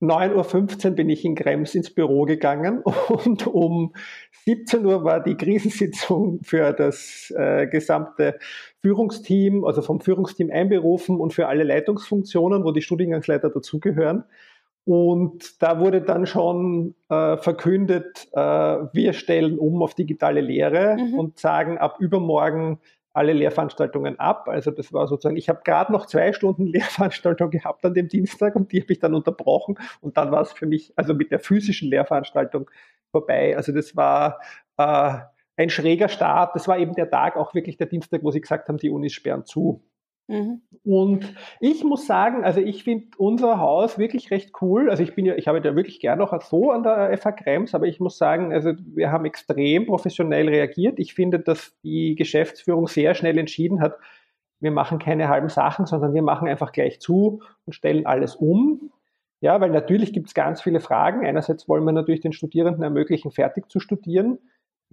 9.15 0.00 0.90
Uhr 0.90 0.90
bin 0.96 1.08
ich 1.08 1.24
in 1.24 1.34
Krems 1.34 1.74
ins 1.74 1.90
Büro 1.90 2.24
gegangen 2.24 2.82
und 3.08 3.46
um 3.46 3.94
17 4.44 4.84
Uhr 4.84 5.04
war 5.04 5.22
die 5.22 5.36
Krisensitzung 5.36 6.40
für 6.42 6.72
das 6.72 7.32
äh, 7.36 7.66
gesamte 7.66 8.38
Führungsteam, 8.82 9.64
also 9.64 9.80
vom 9.80 10.00
Führungsteam 10.00 10.50
einberufen 10.50 11.18
und 11.20 11.32
für 11.32 11.48
alle 11.48 11.64
Leitungsfunktionen, 11.64 12.64
wo 12.64 12.72
die 12.72 12.82
Studiengangsleiter 12.82 13.48
dazugehören. 13.48 14.24
Und 14.84 15.62
da 15.62 15.80
wurde 15.80 16.02
dann 16.02 16.26
schon 16.26 16.94
äh, 17.08 17.38
verkündet, 17.38 18.28
äh, 18.32 18.40
wir 18.40 19.14
stellen 19.14 19.58
um 19.58 19.82
auf 19.82 19.94
digitale 19.94 20.42
Lehre 20.42 20.96
mhm. 20.98 21.18
und 21.18 21.38
sagen, 21.38 21.78
ab 21.78 21.96
übermorgen 22.00 22.78
alle 23.14 23.32
Lehrveranstaltungen 23.32 24.18
ab. 24.18 24.48
Also 24.48 24.70
das 24.72 24.92
war 24.92 25.06
sozusagen, 25.06 25.36
ich 25.36 25.48
habe 25.48 25.60
gerade 25.64 25.92
noch 25.92 26.06
zwei 26.06 26.32
Stunden 26.32 26.66
Lehrveranstaltung 26.72 27.50
gehabt 27.50 27.84
an 27.84 27.94
dem 27.94 28.08
Dienstag 28.08 28.56
und 28.56 28.72
die 28.72 28.82
habe 28.82 28.92
ich 28.92 28.98
dann 28.98 29.14
unterbrochen 29.14 29.78
und 30.00 30.16
dann 30.18 30.30
war 30.30 30.42
es 30.42 30.52
für 30.52 30.66
mich, 30.66 30.92
also 30.96 31.14
mit 31.14 31.30
der 31.30 31.38
physischen 31.38 31.88
Lehrveranstaltung 31.88 32.70
vorbei. 33.10 33.56
Also 33.56 33.72
das 33.72 33.96
war 33.96 34.40
äh, 34.76 35.18
ein 35.56 35.70
schräger 35.70 36.08
Start. 36.08 36.54
Das 36.56 36.68
war 36.68 36.78
eben 36.78 36.94
der 36.94 37.08
Tag, 37.08 37.36
auch 37.36 37.54
wirklich 37.54 37.76
der 37.76 37.86
Dienstag, 37.86 38.22
wo 38.24 38.32
sie 38.32 38.40
gesagt 38.40 38.68
haben, 38.68 38.78
die 38.78 38.90
Unis 38.90 39.12
sperren 39.12 39.46
zu. 39.46 39.82
Mhm. 40.26 40.62
Und 40.84 41.34
ich 41.60 41.84
muss 41.84 42.06
sagen, 42.06 42.44
also 42.44 42.60
ich 42.60 42.84
finde 42.84 43.08
unser 43.18 43.58
Haus 43.58 43.98
wirklich 43.98 44.30
recht 44.30 44.52
cool. 44.62 44.90
Also 44.90 45.02
ich 45.02 45.14
bin 45.14 45.26
ja, 45.26 45.34
ich 45.34 45.48
habe 45.48 45.58
ja 45.58 45.76
wirklich 45.76 46.00
gern 46.00 46.18
noch 46.18 46.38
so 46.42 46.70
an 46.70 46.82
der 46.82 47.16
FH 47.16 47.32
Krems, 47.32 47.74
aber 47.74 47.86
ich 47.86 48.00
muss 48.00 48.16
sagen, 48.16 48.52
also 48.52 48.72
wir 48.94 49.12
haben 49.12 49.26
extrem 49.26 49.86
professionell 49.86 50.48
reagiert. 50.48 50.98
Ich 50.98 51.14
finde, 51.14 51.40
dass 51.40 51.78
die 51.82 52.14
Geschäftsführung 52.14 52.86
sehr 52.86 53.14
schnell 53.14 53.38
entschieden 53.38 53.80
hat, 53.80 53.98
wir 54.60 54.70
machen 54.70 54.98
keine 54.98 55.28
halben 55.28 55.50
Sachen, 55.50 55.84
sondern 55.84 56.14
wir 56.14 56.22
machen 56.22 56.48
einfach 56.48 56.72
gleich 56.72 57.00
zu 57.00 57.42
und 57.66 57.74
stellen 57.74 58.06
alles 58.06 58.34
um. 58.34 58.92
Ja, 59.40 59.60
weil 59.60 59.70
natürlich 59.70 60.14
gibt 60.14 60.28
es 60.28 60.34
ganz 60.34 60.62
viele 60.62 60.80
Fragen. 60.80 61.26
Einerseits 61.26 61.68
wollen 61.68 61.84
wir 61.84 61.92
natürlich 61.92 62.22
den 62.22 62.32
Studierenden 62.32 62.82
ermöglichen, 62.82 63.30
fertig 63.30 63.68
zu 63.70 63.78
studieren 63.78 64.38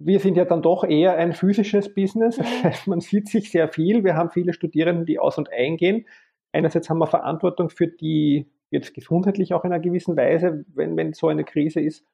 wir 0.04 0.20
sind 0.20 0.36
ja 0.36 0.44
dann 0.44 0.62
doch 0.62 0.84
eher 0.84 1.16
ein 1.16 1.32
physisches 1.32 1.94
Business. 1.94 2.36
Das 2.36 2.46
heißt, 2.64 2.86
man 2.86 3.00
sieht 3.00 3.28
sich 3.28 3.50
sehr 3.50 3.68
viel. 3.68 4.04
Wir 4.04 4.16
haben 4.16 4.30
viele 4.30 4.52
Studierende, 4.52 5.04
die 5.04 5.18
aus 5.18 5.38
und 5.38 5.50
eingehen. 5.52 6.06
Einerseits 6.52 6.90
haben 6.90 6.98
wir 6.98 7.06
Verantwortung 7.06 7.70
für 7.70 7.86
die, 7.86 8.50
jetzt 8.70 8.94
gesundheitlich 8.94 9.54
auch 9.54 9.64
in 9.64 9.72
einer 9.72 9.82
gewissen 9.82 10.16
Weise, 10.16 10.64
wenn, 10.74 10.96
wenn 10.96 11.12
so 11.12 11.28
eine 11.28 11.44
Krise 11.44 11.80
ist. 11.80 12.04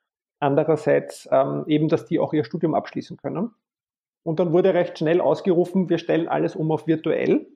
Andererseits 0.40 1.28
ähm, 1.32 1.64
eben, 1.66 1.88
dass 1.88 2.06
die 2.06 2.18
auch 2.18 2.32
ihr 2.32 2.44
Studium 2.44 2.74
abschließen 2.74 3.16
können. 3.16 3.50
Und 4.22 4.40
dann 4.40 4.52
wurde 4.52 4.74
recht 4.74 4.98
schnell 4.98 5.20
ausgerufen, 5.20 5.88
wir 5.88 5.98
stellen 5.98 6.28
alles 6.28 6.54
um 6.54 6.70
auf 6.70 6.86
virtuell, 6.86 7.48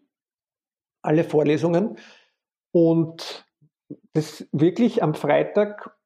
alle 1.02 1.22
Vorlesungen. 1.22 1.98
Und 2.72 3.46
das 4.14 4.48
wirklich 4.52 5.02
am 5.02 5.14
Freitag 5.14 5.96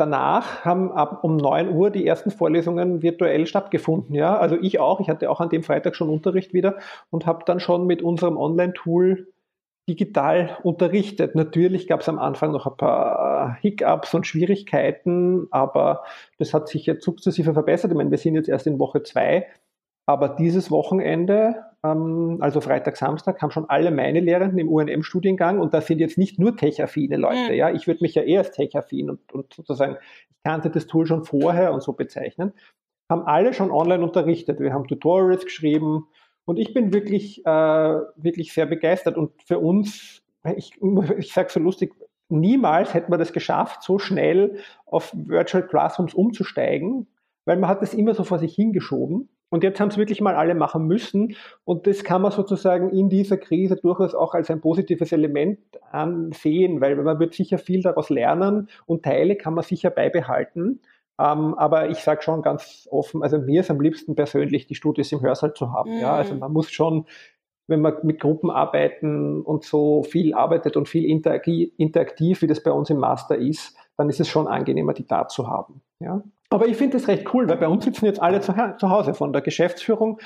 danach 0.00 0.64
haben 0.64 0.90
ab 0.92 1.22
um 1.22 1.36
9 1.36 1.70
Uhr 1.70 1.90
die 1.90 2.06
ersten 2.06 2.30
Vorlesungen 2.30 3.02
virtuell 3.02 3.46
stattgefunden. 3.46 4.14
Ja, 4.14 4.38
also 4.38 4.56
ich 4.60 4.80
auch. 4.80 5.00
Ich 5.00 5.08
hatte 5.08 5.30
auch 5.30 5.40
an 5.40 5.50
dem 5.50 5.62
Freitag 5.62 5.94
schon 5.94 6.08
Unterricht 6.08 6.54
wieder 6.54 6.78
und 7.10 7.26
habe 7.26 7.44
dann 7.44 7.60
schon 7.60 7.86
mit 7.86 8.02
unserem 8.02 8.36
Online-Tool 8.36 9.28
digital 9.88 10.56
unterrichtet. 10.62 11.34
Natürlich 11.34 11.86
gab 11.88 12.00
es 12.00 12.08
am 12.08 12.18
Anfang 12.18 12.52
noch 12.52 12.66
ein 12.66 12.76
paar 12.76 13.56
Hiccups 13.60 14.14
und 14.14 14.26
Schwierigkeiten, 14.26 15.48
aber 15.50 16.04
das 16.38 16.54
hat 16.54 16.68
sich 16.68 16.86
jetzt 16.86 17.04
sukzessive 17.04 17.52
verbessert. 17.52 17.90
Ich 17.90 17.96
meine, 17.96 18.10
wir 18.10 18.18
sind 18.18 18.34
jetzt 18.34 18.48
erst 18.48 18.66
in 18.66 18.78
Woche 18.78 19.02
zwei, 19.02 19.46
aber 20.06 20.28
dieses 20.28 20.70
Wochenende, 20.70 21.64
also 21.82 22.60
Freitag, 22.60 22.96
Samstag, 22.96 23.40
haben 23.40 23.50
schon 23.50 23.68
alle 23.68 23.90
meine 23.90 24.20
Lehrenden 24.20 24.58
im 24.58 24.68
UNM-Studiengang 24.68 25.58
und 25.60 25.72
da 25.72 25.80
sind 25.80 25.98
jetzt 25.98 26.18
nicht 26.18 26.38
nur 26.38 26.56
tech-affine 26.56 27.16
Leute. 27.16 27.52
Mhm. 27.52 27.54
Ja, 27.54 27.70
ich 27.70 27.86
würde 27.86 28.00
mich 28.02 28.14
ja 28.14 28.22
eher 28.22 28.40
als 28.40 28.50
tech-affin 28.50 29.08
und, 29.08 29.32
und 29.32 29.54
sozusagen, 29.54 29.96
ich 30.28 30.42
kannte 30.44 30.68
das 30.68 30.86
Tool 30.86 31.06
schon 31.06 31.24
vorher 31.24 31.72
und 31.72 31.82
so 31.82 31.94
bezeichnen, 31.94 32.52
haben 33.10 33.22
alle 33.22 33.54
schon 33.54 33.70
online 33.70 34.02
unterrichtet. 34.04 34.60
Wir 34.60 34.74
haben 34.74 34.86
Tutorials 34.86 35.44
geschrieben 35.44 36.06
und 36.44 36.58
ich 36.58 36.74
bin 36.74 36.92
wirklich, 36.92 37.46
äh, 37.46 37.48
wirklich 37.48 38.52
sehr 38.52 38.66
begeistert 38.66 39.16
und 39.16 39.42
für 39.42 39.58
uns, 39.58 40.22
ich, 40.56 40.72
ich 41.18 41.32
sage 41.32 41.48
so 41.50 41.60
lustig, 41.60 41.94
niemals 42.28 42.92
hätten 42.92 43.10
wir 43.10 43.18
das 43.18 43.32
geschafft, 43.32 43.82
so 43.82 43.98
schnell 43.98 44.58
auf 44.84 45.12
Virtual 45.14 45.66
Classrooms 45.66 46.12
umzusteigen, 46.12 47.06
weil 47.46 47.56
man 47.56 47.70
hat 47.70 47.80
das 47.80 47.94
immer 47.94 48.14
so 48.14 48.24
vor 48.24 48.38
sich 48.38 48.54
hingeschoben. 48.54 49.30
Und 49.50 49.64
jetzt 49.64 49.80
haben 49.80 49.88
es 49.88 49.98
wirklich 49.98 50.20
mal 50.20 50.36
alle 50.36 50.54
machen 50.54 50.86
müssen. 50.86 51.36
Und 51.64 51.86
das 51.86 52.04
kann 52.04 52.22
man 52.22 52.30
sozusagen 52.30 52.90
in 52.90 53.08
dieser 53.08 53.36
Krise 53.36 53.76
durchaus 53.76 54.14
auch 54.14 54.32
als 54.34 54.50
ein 54.50 54.60
positives 54.60 55.12
Element 55.12 55.58
ansehen, 55.90 56.80
weil 56.80 56.96
man 56.96 57.18
wird 57.18 57.34
sicher 57.34 57.58
viel 57.58 57.82
daraus 57.82 58.10
lernen 58.10 58.68
und 58.86 59.02
Teile 59.04 59.36
kann 59.36 59.54
man 59.54 59.64
sicher 59.64 59.90
beibehalten. 59.90 60.80
Ähm, 61.18 61.54
aber 61.54 61.90
ich 61.90 61.98
sage 61.98 62.22
schon 62.22 62.40
ganz 62.40 62.88
offen, 62.90 63.22
also 63.22 63.38
mir 63.38 63.60
ist 63.60 63.70
am 63.70 63.80
liebsten 63.80 64.14
persönlich 64.14 64.66
die 64.66 64.74
Studios 64.76 65.12
im 65.12 65.20
Hörsaal 65.20 65.52
zu 65.52 65.72
haben. 65.72 65.96
Mhm. 65.96 66.00
Ja, 66.00 66.14
also 66.14 66.34
man 66.34 66.52
muss 66.52 66.70
schon, 66.70 67.04
wenn 67.66 67.82
man 67.82 67.94
mit 68.04 68.20
Gruppen 68.20 68.50
arbeiten 68.50 69.42
und 69.42 69.64
so 69.64 70.02
viel 70.04 70.32
arbeitet 70.32 70.76
und 70.76 70.88
viel 70.88 71.04
interaktiv, 71.04 72.40
wie 72.40 72.46
das 72.46 72.62
bei 72.62 72.70
uns 72.70 72.88
im 72.88 72.98
Master 72.98 73.36
ist, 73.36 73.76
dann 73.96 74.08
ist 74.08 74.20
es 74.20 74.28
schon 74.28 74.46
angenehmer, 74.48 74.94
die 74.94 75.06
da 75.06 75.28
zu 75.28 75.48
haben. 75.48 75.82
Ja. 75.98 76.22
Aber 76.50 76.66
ich 76.66 76.76
finde 76.76 76.98
das 76.98 77.08
recht 77.08 77.32
cool, 77.32 77.48
weil 77.48 77.58
bei 77.58 77.68
uns 77.68 77.84
sitzen 77.84 78.06
jetzt 78.06 78.20
alle 78.20 78.40
zu, 78.40 78.52
zu 78.78 78.90
Hause, 78.90 79.14
von 79.14 79.32
der 79.32 79.40
Geschäftsführung 79.40 80.18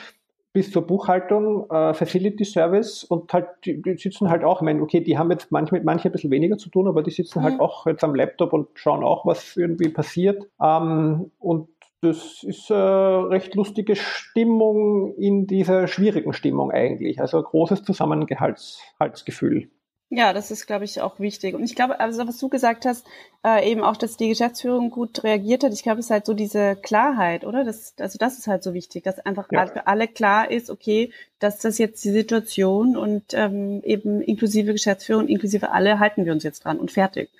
bis 0.54 0.70
zur 0.70 0.86
Buchhaltung, 0.86 1.68
äh, 1.68 1.94
Facility 1.94 2.44
Service 2.44 3.02
und 3.02 3.32
halt, 3.32 3.48
die, 3.64 3.82
die, 3.82 3.96
sitzen 3.96 4.30
halt 4.30 4.44
auch, 4.44 4.60
ich 4.60 4.64
meine, 4.64 4.80
okay, 4.80 5.00
die 5.00 5.18
haben 5.18 5.30
jetzt 5.32 5.50
manch, 5.50 5.72
mit 5.72 5.84
manchen 5.84 6.08
ein 6.08 6.12
bisschen 6.12 6.30
weniger 6.30 6.56
zu 6.56 6.70
tun, 6.70 6.86
aber 6.86 7.02
die 7.02 7.10
sitzen 7.10 7.42
halt 7.42 7.54
mhm. 7.54 7.58
halt 7.58 7.70
auch 7.70 7.86
jetzt 7.86 8.04
am 8.04 8.14
Laptop 8.14 8.52
und 8.52 8.68
schauen 8.74 9.02
auch, 9.02 9.26
was 9.26 9.56
irgendwie 9.56 9.88
passiert. 9.88 10.46
Ähm, 10.62 11.32
und 11.40 11.68
das 12.02 12.44
ist 12.44 12.70
äh, 12.70 12.74
recht 12.74 13.54
lustige 13.56 13.96
Stimmung 13.96 15.14
in 15.16 15.48
dieser 15.48 15.88
schwierigen 15.88 16.32
Stimmung 16.32 16.70
eigentlich. 16.70 17.20
Also 17.20 17.42
großes 17.42 17.82
Zusammengehaltsgefühl. 17.82 19.70
Ja, 20.10 20.32
das 20.32 20.50
ist, 20.50 20.66
glaube 20.66 20.84
ich, 20.84 21.00
auch 21.00 21.18
wichtig. 21.18 21.54
Und 21.54 21.64
ich 21.64 21.74
glaube, 21.74 21.98
also 21.98 22.28
was 22.28 22.38
du 22.38 22.48
gesagt 22.48 22.84
hast, 22.84 23.06
äh, 23.44 23.68
eben 23.68 23.82
auch, 23.82 23.96
dass 23.96 24.16
die 24.16 24.28
Geschäftsführung 24.28 24.90
gut 24.90 25.24
reagiert 25.24 25.64
hat. 25.64 25.72
Ich 25.72 25.82
glaube, 25.82 25.98
es 25.98 26.06
ist 26.06 26.10
halt 26.10 26.26
so 26.26 26.34
diese 26.34 26.76
Klarheit, 26.76 27.44
oder? 27.44 27.64
Das, 27.64 27.94
also 27.98 28.18
das 28.18 28.38
ist 28.38 28.46
halt 28.46 28.62
so 28.62 28.74
wichtig, 28.74 29.02
dass 29.04 29.18
einfach 29.18 29.48
ja. 29.50 29.66
für 29.66 29.86
alle 29.86 30.06
klar 30.06 30.50
ist, 30.50 30.70
okay, 30.70 31.12
dass 31.38 31.58
das 31.58 31.78
jetzt 31.78 32.04
die 32.04 32.10
Situation 32.10 32.96
und 32.96 33.34
ähm, 33.34 33.82
eben 33.82 34.20
inklusive 34.20 34.72
Geschäftsführung, 34.72 35.26
inklusive 35.26 35.72
alle 35.72 35.98
halten 35.98 36.24
wir 36.24 36.32
uns 36.32 36.44
jetzt 36.44 36.64
dran 36.64 36.78
und 36.78 36.92
fertig. 36.92 37.30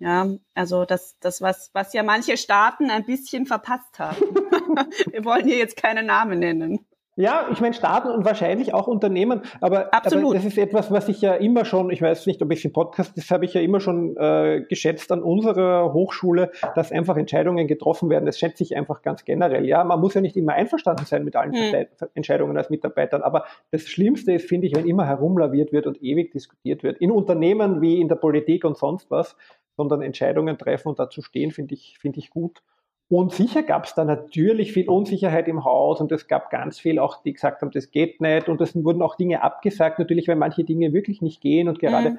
Ja, 0.00 0.28
also 0.54 0.84
das, 0.84 1.16
das 1.20 1.40
was, 1.40 1.70
was 1.72 1.92
ja 1.92 2.02
manche 2.02 2.36
Staaten 2.36 2.90
ein 2.90 3.04
bisschen 3.04 3.46
verpasst 3.46 3.98
haben. 3.98 4.16
wir 5.10 5.24
wollen 5.24 5.46
hier 5.46 5.58
jetzt 5.58 5.76
keine 5.76 6.02
Namen 6.04 6.38
nennen. 6.38 6.86
Ja, 7.18 7.48
ich 7.50 7.60
meine 7.60 7.74
Staaten 7.74 8.10
und 8.10 8.24
wahrscheinlich 8.24 8.72
auch 8.74 8.86
Unternehmen, 8.86 9.42
aber, 9.60 9.92
aber, 9.92 10.34
das 10.34 10.44
ist 10.44 10.56
etwas, 10.56 10.92
was 10.92 11.08
ich 11.08 11.20
ja 11.20 11.34
immer 11.34 11.64
schon, 11.64 11.90
ich 11.90 12.00
weiß 12.00 12.26
nicht, 12.26 12.40
ob 12.42 12.52
ich 12.52 12.60
es 12.60 12.64
im 12.64 12.72
Podcast, 12.72 13.18
das 13.18 13.28
habe 13.32 13.44
ich 13.44 13.54
ja 13.54 13.60
immer 13.60 13.80
schon 13.80 14.16
äh, 14.16 14.64
geschätzt 14.68 15.10
an 15.10 15.24
unserer 15.24 15.92
Hochschule, 15.92 16.52
dass 16.76 16.92
einfach 16.92 17.16
Entscheidungen 17.16 17.66
getroffen 17.66 18.08
werden. 18.08 18.24
Das 18.24 18.38
schätze 18.38 18.62
ich 18.62 18.76
einfach 18.76 19.02
ganz 19.02 19.24
generell. 19.24 19.66
Ja, 19.66 19.82
man 19.82 19.98
muss 20.00 20.14
ja 20.14 20.20
nicht 20.20 20.36
immer 20.36 20.52
einverstanden 20.52 21.06
sein 21.06 21.24
mit 21.24 21.34
allen 21.34 21.54
hm. 21.54 21.86
Entscheidungen 22.14 22.56
als 22.56 22.70
Mitarbeitern, 22.70 23.22
aber 23.22 23.46
das 23.72 23.82
Schlimmste 23.82 24.34
ist, 24.34 24.48
finde 24.48 24.68
ich, 24.68 24.76
wenn 24.76 24.86
immer 24.86 25.04
herumlaviert 25.04 25.72
wird 25.72 25.88
und 25.88 26.00
ewig 26.00 26.30
diskutiert 26.30 26.84
wird. 26.84 26.98
In 26.98 27.10
Unternehmen 27.10 27.80
wie 27.80 28.00
in 28.00 28.06
der 28.06 28.14
Politik 28.14 28.64
und 28.64 28.76
sonst 28.76 29.10
was, 29.10 29.36
sondern 29.76 30.02
Entscheidungen 30.02 30.56
treffen 30.56 30.86
und 30.86 31.00
dazu 31.00 31.20
stehen, 31.20 31.50
finde 31.50 31.74
ich, 31.74 31.98
finde 31.98 32.20
ich 32.20 32.30
gut. 32.30 32.62
Und 33.10 33.32
sicher 33.32 33.62
gab 33.62 33.84
es 33.84 33.94
da 33.94 34.04
natürlich 34.04 34.72
viel 34.72 34.88
Unsicherheit 34.88 35.48
im 35.48 35.64
Haus 35.64 36.00
und 36.00 36.12
es 36.12 36.28
gab 36.28 36.50
ganz 36.50 36.78
viel 36.78 36.98
auch, 36.98 37.22
die 37.22 37.32
gesagt 37.32 37.62
haben, 37.62 37.70
das 37.70 37.90
geht 37.90 38.20
nicht 38.20 38.50
und 38.50 38.60
es 38.60 38.74
wurden 38.74 39.00
auch 39.00 39.16
Dinge 39.16 39.42
abgesagt, 39.42 39.98
natürlich, 39.98 40.28
weil 40.28 40.36
manche 40.36 40.62
Dinge 40.62 40.92
wirklich 40.92 41.22
nicht 41.22 41.40
gehen 41.40 41.68
und 41.68 41.78
gerade, 41.78 42.10
mhm. 42.10 42.18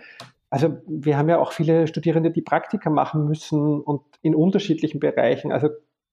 also 0.50 0.78
wir 0.88 1.16
haben 1.16 1.30
ja 1.30 1.38
auch 1.38 1.52
viele 1.52 1.86
Studierende, 1.86 2.32
die 2.32 2.42
Praktika 2.42 2.90
machen 2.90 3.26
müssen 3.26 3.82
und 3.82 4.02
in 4.24 4.34
unterschiedlichen 4.34 5.00
Bereichen, 5.00 5.52
also 5.52 5.70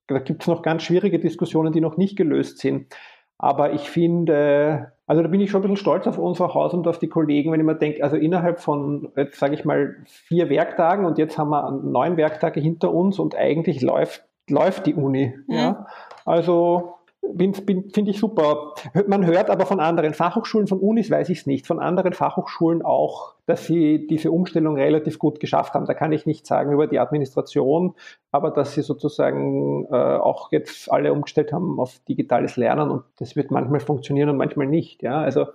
da 0.08 0.18
gibt 0.18 0.42
es 0.42 0.48
noch 0.48 0.60
ganz 0.60 0.82
schwierige 0.82 1.18
Diskussionen, 1.18 1.72
die 1.72 1.80
noch 1.80 1.96
nicht 1.96 2.16
gelöst 2.16 2.58
sind. 2.58 2.94
Aber 3.38 3.72
ich 3.74 3.90
finde, 3.90 4.92
also 5.06 5.22
da 5.22 5.28
bin 5.28 5.40
ich 5.40 5.50
schon 5.50 5.60
ein 5.60 5.62
bisschen 5.62 5.76
stolz 5.76 6.06
auf 6.06 6.18
unser 6.18 6.54
Haus 6.54 6.72
und 6.72 6.86
auf 6.88 6.98
die 6.98 7.08
Kollegen, 7.08 7.52
wenn 7.52 7.60
ich 7.60 7.66
mir 7.66 7.74
denke, 7.74 8.02
also 8.02 8.16
innerhalb 8.16 8.60
von, 8.60 9.12
jetzt 9.16 9.38
sage 9.38 9.54
ich 9.54 9.64
mal, 9.64 9.96
vier 10.06 10.48
Werktagen 10.48 11.04
und 11.04 11.18
jetzt 11.18 11.36
haben 11.36 11.50
wir 11.50 11.70
neun 11.70 12.16
Werktage 12.16 12.60
hinter 12.60 12.94
uns 12.94 13.18
und 13.18 13.34
eigentlich 13.34 13.82
läuft 13.82 14.25
läuft 14.48 14.86
die 14.86 14.94
Uni. 14.94 15.34
Mhm. 15.46 15.54
Ja? 15.54 15.86
Also 16.24 16.96
finde 17.36 18.10
ich 18.10 18.18
super. 18.18 18.74
Man 19.06 19.26
hört 19.26 19.50
aber 19.50 19.66
von 19.66 19.80
anderen 19.80 20.14
Fachhochschulen, 20.14 20.66
von 20.66 20.78
Unis 20.78 21.10
weiß 21.10 21.28
ich 21.30 21.40
es 21.40 21.46
nicht, 21.46 21.66
von 21.66 21.80
anderen 21.80 22.12
Fachhochschulen 22.12 22.82
auch, 22.82 23.34
dass 23.46 23.66
sie 23.66 24.06
diese 24.06 24.30
Umstellung 24.30 24.76
relativ 24.76 25.18
gut 25.18 25.40
geschafft 25.40 25.74
haben. 25.74 25.86
Da 25.86 25.94
kann 25.94 26.12
ich 26.12 26.26
nicht 26.26 26.46
sagen 26.46 26.72
über 26.72 26.86
die 26.86 26.98
Administration, 26.98 27.94
aber 28.30 28.50
dass 28.50 28.74
sie 28.74 28.82
sozusagen 28.82 29.86
äh, 29.90 29.96
auch 29.96 30.52
jetzt 30.52 30.90
alle 30.90 31.12
umgestellt 31.12 31.52
haben 31.52 31.80
auf 31.80 31.98
digitales 32.08 32.56
Lernen 32.56 32.90
und 32.90 33.04
das 33.18 33.36
wird 33.36 33.50
manchmal 33.50 33.80
funktionieren 33.80 34.28
und 34.28 34.36
manchmal 34.36 34.66
nicht. 34.66 35.02
Ja? 35.02 35.20
Also 35.20 35.46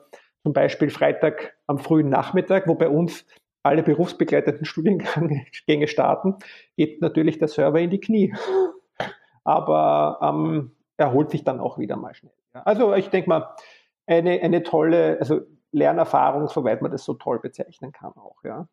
zum 0.44 0.54
Beispiel 0.54 0.90
Freitag 0.90 1.54
am 1.68 1.78
frühen 1.78 2.10
Nachmittag, 2.10 2.68
wo 2.68 2.76
bei 2.76 2.90
uns 2.90 3.26
alle 3.64 3.84
berufsbegleitenden 3.84 4.66
Studiengänge 4.66 5.88
starten, 5.88 6.36
geht 6.78 7.02
natürlich 7.02 7.38
der 7.38 7.48
Server 7.48 7.80
in 7.80 7.92
die 7.92 8.00
Knie 8.00 8.34
aber 9.44 10.20
ähm, 10.22 10.72
erholt 10.98 11.32
sich 11.32 11.44
dann 11.44 11.60
auch 11.60 11.78
wieder 11.78 11.98
mal 11.98 12.14
schnell. 12.14 12.34
Ja. 12.54 12.64
Also 12.64 12.94
ich 12.94 13.10
denke 13.10 13.30
mal, 13.30 13.56
eine, 14.08 14.42
eine 14.42 14.64
tolle, 14.64 15.18
also 15.20 15.42
Lernerfahrung, 15.72 16.48
soweit 16.48 16.82
man 16.82 16.92
das 16.92 17.06
so 17.06 17.14
toll 17.14 17.40
bezeichnen 17.40 17.92
kann 17.92 18.12
auch, 18.16 18.44
ja. 18.44 18.68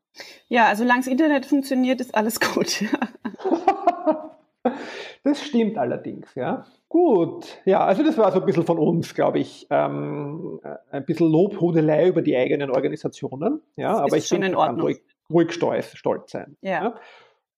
Ja, 0.49 0.67
also 0.67 0.83
solange 0.83 1.01
das 1.01 1.09
Internet 1.09 1.47
funktioniert, 1.47 2.01
ist 2.01 2.15
alles 2.15 2.41
gut. 2.55 2.85
Das 5.23 5.43
stimmt 5.43 5.79
allerdings, 5.79 6.35
ja. 6.35 6.65
Gut, 6.89 7.61
ja, 7.65 7.85
also 7.85 8.03
das 8.03 8.17
war 8.17 8.33
so 8.33 8.41
ein 8.41 8.47
bisschen 8.47 8.65
von 8.65 8.79
uns, 8.79 9.15
glaube 9.15 9.39
ich, 9.39 9.67
ähm, 9.71 10.61
ein 10.91 11.05
bisschen 11.05 11.31
Lobhudelei 11.31 12.09
über 12.09 12.23
die 12.23 12.37
eigenen 12.37 12.71
Organisationen. 12.71 13.61
Ja, 13.77 13.93
das 13.93 14.01
aber 14.01 14.17
ich 14.17 14.29
bin 14.31 14.55
ruhig, 14.55 15.03
ruhig 15.31 15.53
stolz, 15.53 15.97
stolz 15.97 16.33
sein. 16.33 16.57
Ja. 16.63 16.71
ja. 16.83 16.95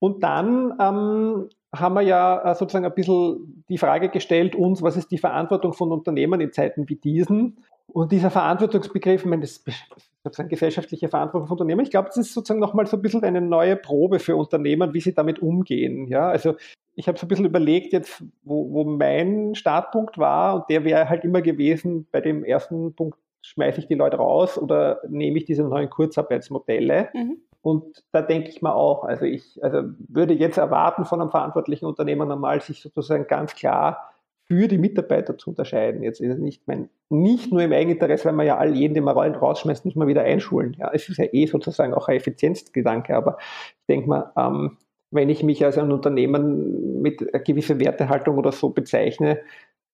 Und 0.00 0.22
dann 0.24 0.74
ähm, 0.80 1.48
haben 1.74 1.94
wir 1.94 2.02
ja 2.02 2.42
äh, 2.42 2.54
sozusagen 2.54 2.84
ein 2.84 2.94
bisschen 2.94 3.64
die 3.68 3.78
Frage 3.78 4.08
gestellt, 4.08 4.54
uns, 4.54 4.82
was 4.82 4.96
ist 4.96 5.10
die 5.10 5.18
Verantwortung 5.18 5.72
von 5.72 5.92
Unternehmen 5.92 6.40
in 6.40 6.52
Zeiten 6.52 6.88
wie 6.88 6.96
diesen? 6.96 7.64
Und 7.86 8.12
dieser 8.12 8.30
Verantwortungsbegriff, 8.30 9.22
ich 9.22 9.26
meine, 9.26 9.42
das 9.42 9.64
sozusagen 10.22 10.48
gesellschaftliche 10.48 11.08
Verantwortung 11.08 11.48
von 11.48 11.56
Unternehmen, 11.56 11.82
ich 11.82 11.90
glaube, 11.90 12.08
das 12.08 12.16
ist 12.16 12.34
sozusagen 12.34 12.60
nochmal 12.60 12.86
so 12.86 12.96
ein 12.96 13.02
bisschen 13.02 13.24
eine 13.24 13.40
neue 13.40 13.76
Probe 13.76 14.18
für 14.18 14.36
Unternehmen, 14.36 14.94
wie 14.94 15.00
sie 15.00 15.14
damit 15.14 15.40
umgehen. 15.40 16.06
Ja, 16.08 16.28
also 16.28 16.54
ich 16.94 17.08
habe 17.08 17.18
so 17.18 17.26
ein 17.26 17.28
bisschen 17.28 17.46
überlegt 17.46 17.92
jetzt, 17.92 18.22
wo, 18.42 18.72
wo 18.72 18.84
mein 18.84 19.54
Startpunkt 19.54 20.18
war 20.18 20.56
und 20.56 20.64
der 20.68 20.84
wäre 20.84 21.08
halt 21.08 21.24
immer 21.24 21.40
gewesen, 21.40 22.06
bei 22.12 22.20
dem 22.20 22.44
ersten 22.44 22.94
Punkt 22.94 23.18
schmeiße 23.42 23.80
ich 23.80 23.86
die 23.86 23.94
Leute 23.94 24.18
raus 24.18 24.58
oder 24.58 25.00
nehme 25.08 25.38
ich 25.38 25.46
diese 25.46 25.64
neuen 25.64 25.88
Kurzarbeitsmodelle. 25.88 27.08
Mhm. 27.14 27.38
Und 27.62 28.02
da 28.12 28.22
denke 28.22 28.48
ich 28.48 28.62
mir 28.62 28.74
auch, 28.74 29.04
also 29.04 29.24
ich 29.24 29.62
also 29.62 29.82
würde 30.08 30.34
jetzt 30.34 30.56
erwarten 30.56 31.04
von 31.04 31.20
einem 31.20 31.30
verantwortlichen 31.30 31.86
Unternehmen 31.86 32.30
einmal, 32.30 32.60
sich 32.60 32.80
sozusagen 32.80 33.26
ganz 33.26 33.54
klar 33.54 34.10
für 34.46 34.66
die 34.66 34.78
Mitarbeiter 34.78 35.38
zu 35.38 35.50
unterscheiden. 35.50 36.02
Jetzt 36.02 36.20
ist 36.20 36.32
es 36.32 36.38
nicht, 36.38 36.66
mein, 36.66 36.88
nicht 37.08 37.52
nur 37.52 37.62
im 37.62 37.72
Eigeninteresse, 37.72 38.24
weil 38.24 38.32
man 38.32 38.46
ja 38.46 38.56
all 38.56 38.74
jeden, 38.74 38.94
den 38.94 39.04
man 39.04 39.16
rausschmeißt, 39.16 39.84
muss 39.84 39.94
man 39.94 40.08
wieder 40.08 40.22
einschulen. 40.22 40.74
Ja, 40.78 40.90
es 40.92 41.08
ist 41.08 41.18
ja 41.18 41.26
eh 41.32 41.46
sozusagen 41.46 41.94
auch 41.94 42.08
ein 42.08 42.16
Effizienzgedanke, 42.16 43.14
aber 43.14 43.38
ich 43.38 43.86
denke 43.88 44.08
mal, 44.08 44.32
ähm, 44.36 44.78
wenn 45.12 45.28
ich 45.28 45.42
mich 45.42 45.64
als 45.64 45.78
ein 45.78 45.92
Unternehmen 45.92 47.00
mit 47.00 47.32
einer 47.32 47.42
gewissen 47.42 47.78
Wertehaltung 47.78 48.38
oder 48.38 48.52
so 48.52 48.70
bezeichne, 48.70 49.40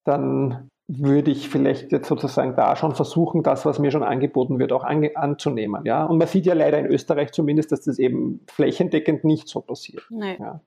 dann 0.04 0.70
würde 0.88 1.33
ich 1.33 1.49
vielleicht 1.49 1.90
jetzt 1.90 2.09
sozusagen 2.09 2.55
da 2.55 2.76
schon 2.76 2.95
versuchen, 2.95 3.43
das, 3.43 3.66
was 3.66 3.78
mir 3.78 3.90
schon 3.90 4.05
angeboten 4.05 4.59
wird, 4.59 4.73
auch 4.73 4.85
an, 4.85 5.09
anzunehmen. 5.14 5.85
Ja? 5.85 6.05
Und 6.05 6.19
man 6.19 6.28
sieht 6.28 6.47
ja 6.47 6.55
leider 6.55 6.78
in 6.78 6.87
Österreich 6.87 7.33
zumindest, 7.33 7.73
dass 7.73 7.83
das 7.83 7.99
eben 7.99 8.40
flächendeckend 8.47 9.25
nicht 9.25 9.49
so 9.49 9.61
passiert. 9.61 10.05
Nee. 10.11 10.37
Ja. 10.38 10.61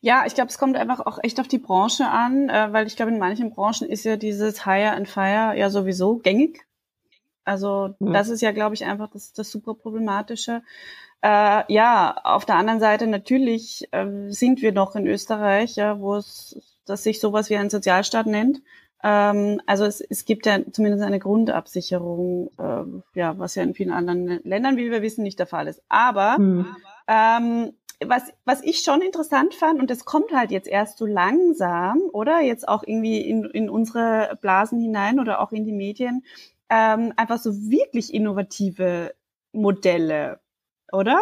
Ja, 0.00 0.24
ich 0.26 0.34
glaube, 0.34 0.50
es 0.50 0.58
kommt 0.58 0.76
einfach 0.76 1.00
auch 1.04 1.18
echt 1.22 1.40
auf 1.40 1.48
die 1.48 1.58
Branche 1.58 2.06
an, 2.06 2.48
äh, 2.48 2.72
weil 2.72 2.86
ich 2.86 2.94
glaube, 2.94 3.10
in 3.10 3.18
manchen 3.18 3.50
Branchen 3.50 3.88
ist 3.88 4.04
ja 4.04 4.16
dieses 4.16 4.64
Hire 4.64 4.92
and 4.92 5.08
Fire 5.08 5.56
ja 5.56 5.68
sowieso 5.68 6.18
gängig. 6.18 6.64
Also 7.44 7.94
hm. 7.98 8.12
das 8.12 8.28
ist 8.28 8.40
ja, 8.40 8.52
glaube 8.52 8.74
ich, 8.74 8.84
einfach 8.84 9.10
das, 9.10 9.32
das 9.32 9.50
super 9.50 9.74
problematische. 9.74 10.62
Äh, 11.22 11.72
ja, 11.72 12.20
auf 12.22 12.44
der 12.44 12.56
anderen 12.56 12.80
Seite 12.80 13.06
natürlich 13.06 13.88
äh, 13.92 14.06
sind 14.28 14.62
wir 14.62 14.72
noch 14.72 14.94
in 14.94 15.06
Österreich, 15.06 15.74
ja, 15.76 15.98
wo 15.98 16.14
es, 16.14 16.60
dass 16.86 17.02
sich 17.02 17.18
sowas 17.18 17.50
wie 17.50 17.56
ein 17.56 17.70
Sozialstaat 17.70 18.26
nennt. 18.26 18.60
Ähm, 19.04 19.60
also 19.66 19.84
es, 19.84 20.00
es 20.00 20.24
gibt 20.24 20.46
ja 20.46 20.58
zumindest 20.72 21.04
eine 21.04 21.18
Grundabsicherung, 21.18 22.50
äh, 22.58 23.18
ja, 23.18 23.38
was 23.38 23.54
ja 23.54 23.62
in 23.62 23.74
vielen 23.74 23.92
anderen 23.92 24.40
Ländern, 24.44 24.78
wie 24.78 24.90
wir 24.90 25.02
wissen, 25.02 25.22
nicht 25.22 25.38
der 25.38 25.46
Fall 25.46 25.68
ist. 25.68 25.82
Aber 25.90 26.36
hm. 26.36 26.74
ähm, 27.06 27.72
was, 28.02 28.32
was 28.46 28.62
ich 28.62 28.80
schon 28.80 29.02
interessant 29.02 29.54
fand, 29.54 29.78
und 29.78 29.90
das 29.90 30.06
kommt 30.06 30.32
halt 30.32 30.50
jetzt 30.50 30.68
erst 30.68 30.96
so 30.96 31.04
langsam, 31.04 32.00
oder? 32.12 32.40
Jetzt 32.40 32.66
auch 32.66 32.82
irgendwie 32.82 33.20
in, 33.20 33.44
in 33.44 33.68
unsere 33.68 34.38
Blasen 34.40 34.80
hinein 34.80 35.20
oder 35.20 35.40
auch 35.40 35.52
in 35.52 35.66
die 35.66 35.72
Medien, 35.72 36.24
ähm, 36.70 37.12
einfach 37.16 37.38
so 37.38 37.52
wirklich 37.52 38.12
innovative 38.12 39.14
Modelle, 39.52 40.40
oder? 40.92 41.20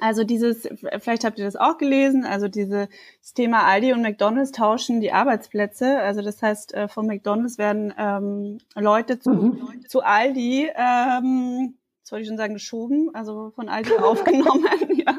Also 0.00 0.24
dieses, 0.24 0.68
vielleicht 0.98 1.24
habt 1.24 1.38
ihr 1.38 1.44
das 1.44 1.56
auch 1.56 1.78
gelesen, 1.78 2.24
also 2.24 2.48
dieses 2.48 2.88
Thema 3.34 3.64
Aldi 3.64 3.92
und 3.92 4.02
McDonalds 4.02 4.52
tauschen 4.52 5.00
die 5.00 5.12
Arbeitsplätze. 5.12 6.00
Also 6.00 6.20
das 6.22 6.42
heißt, 6.42 6.74
äh, 6.74 6.88
von 6.88 7.06
McDonalds 7.06 7.58
werden 7.58 7.94
ähm, 7.96 8.58
Leute 8.74 9.18
zu, 9.18 9.30
mhm. 9.30 9.84
zu 9.88 10.02
Aldi, 10.02 10.70
ähm, 10.74 11.76
soll 12.02 12.20
ich 12.20 12.26
schon 12.26 12.36
sagen, 12.36 12.54
geschoben, 12.54 13.10
also 13.14 13.50
von 13.54 13.68
Aldi 13.68 13.92
aufgenommen. 13.98 14.66
ja. 14.96 15.18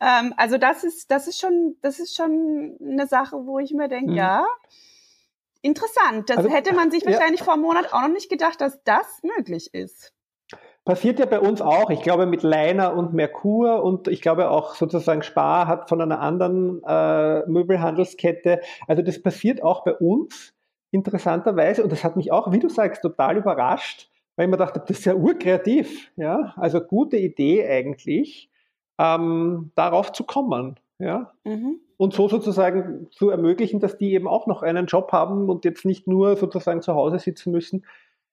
ähm, 0.00 0.32
also 0.36 0.56
das 0.56 0.82
ist, 0.82 1.10
das 1.10 1.28
ist 1.28 1.38
schon, 1.38 1.76
das 1.82 1.98
ist 1.98 2.16
schon 2.16 2.78
eine 2.80 3.06
Sache, 3.06 3.46
wo 3.46 3.58
ich 3.58 3.72
mir 3.72 3.88
denke, 3.88 4.12
mhm. 4.12 4.16
ja, 4.16 4.46
interessant. 5.60 6.30
Das 6.30 6.38
also, 6.38 6.50
hätte 6.50 6.74
man 6.74 6.90
sich 6.90 7.04
wahrscheinlich 7.04 7.40
ja. 7.40 7.44
vor 7.44 7.54
einem 7.54 7.64
Monat 7.64 7.92
auch 7.92 8.02
noch 8.02 8.08
nicht 8.08 8.30
gedacht, 8.30 8.60
dass 8.60 8.82
das 8.84 9.06
möglich 9.22 9.74
ist. 9.74 10.12
Passiert 10.86 11.18
ja 11.18 11.26
bei 11.26 11.40
uns 11.40 11.60
auch. 11.60 11.90
Ich 11.90 12.00
glaube, 12.00 12.26
mit 12.26 12.44
Leiner 12.44 12.94
und 12.94 13.12
Merkur 13.12 13.82
und 13.82 14.06
ich 14.06 14.22
glaube 14.22 14.50
auch 14.50 14.76
sozusagen 14.76 15.24
Spar 15.24 15.66
hat 15.66 15.88
von 15.88 16.00
einer 16.00 16.20
anderen 16.20 16.80
äh, 16.86 17.44
Möbelhandelskette. 17.48 18.60
Also 18.86 19.02
das 19.02 19.20
passiert 19.20 19.64
auch 19.64 19.82
bei 19.82 19.94
uns 19.94 20.54
interessanterweise 20.92 21.82
und 21.82 21.90
das 21.90 22.04
hat 22.04 22.14
mich 22.14 22.30
auch, 22.30 22.52
wie 22.52 22.60
du 22.60 22.68
sagst, 22.68 23.02
total 23.02 23.36
überrascht, 23.36 24.08
weil 24.36 24.46
ich 24.46 24.50
mir 24.52 24.58
dachte, 24.58 24.78
das 24.78 24.98
ist 24.98 25.04
ja 25.06 25.14
urkreativ. 25.16 26.12
Ja, 26.14 26.54
also 26.56 26.80
gute 26.80 27.16
Idee 27.16 27.66
eigentlich, 27.68 28.48
ähm, 28.96 29.72
darauf 29.74 30.12
zu 30.12 30.22
kommen. 30.22 30.78
Ja. 31.00 31.32
Mhm. 31.42 31.80
Und 31.96 32.14
so 32.14 32.28
sozusagen 32.28 33.08
zu 33.10 33.30
ermöglichen, 33.30 33.80
dass 33.80 33.98
die 33.98 34.12
eben 34.12 34.28
auch 34.28 34.46
noch 34.46 34.62
einen 34.62 34.86
Job 34.86 35.10
haben 35.10 35.50
und 35.50 35.64
jetzt 35.64 35.84
nicht 35.84 36.06
nur 36.06 36.36
sozusagen 36.36 36.80
zu 36.80 36.94
Hause 36.94 37.18
sitzen 37.18 37.50
müssen, 37.50 37.84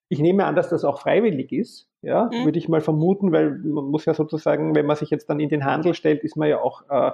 ich 0.08 0.18
nehme 0.18 0.44
an, 0.44 0.54
dass 0.54 0.68
das 0.68 0.84
auch 0.84 1.00
freiwillig 1.00 1.52
ist, 1.52 1.88
ja, 2.02 2.26
mhm. 2.26 2.44
würde 2.44 2.58
ich 2.58 2.68
mal 2.68 2.80
vermuten, 2.80 3.32
weil 3.32 3.50
man 3.50 3.86
muss 3.86 4.04
ja 4.04 4.14
sozusagen, 4.14 4.74
wenn 4.74 4.86
man 4.86 4.96
sich 4.96 5.10
jetzt 5.10 5.28
dann 5.30 5.40
in 5.40 5.48
den 5.48 5.64
Handel 5.64 5.94
stellt, 5.94 6.22
ist 6.22 6.36
man 6.36 6.48
ja 6.48 6.60
auch 6.60 6.82
äh, 6.88 7.12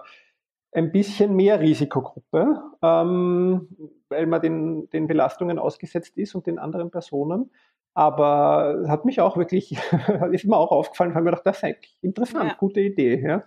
ein 0.73 0.93
bisschen 0.93 1.35
mehr 1.35 1.61
Risikogruppe, 1.61 2.63
ähm, 2.83 3.69
weil 4.09 4.27
man 4.27 4.41
den, 4.41 4.89
den 4.91 5.07
Belastungen 5.07 5.59
ausgesetzt 5.59 6.17
ist 6.17 6.35
und 6.35 6.47
den 6.47 6.59
anderen 6.59 6.91
Personen. 6.91 7.51
Aber 7.93 8.85
hat 8.87 9.05
mich 9.05 9.21
auch 9.21 9.37
wirklich, 9.37 9.73
ist 10.33 10.45
mir 10.45 10.57
auch 10.57 10.71
aufgefallen, 10.71 11.15
weil 11.15 11.23
mir 11.23 11.31
gedacht, 11.31 11.47
das 11.47 11.59
ist 11.59 11.65
eigentlich 11.65 11.99
interessant, 12.03 12.51
ja. 12.51 12.57
gute 12.59 12.81
Idee. 12.81 13.21
Ja. 13.21 13.45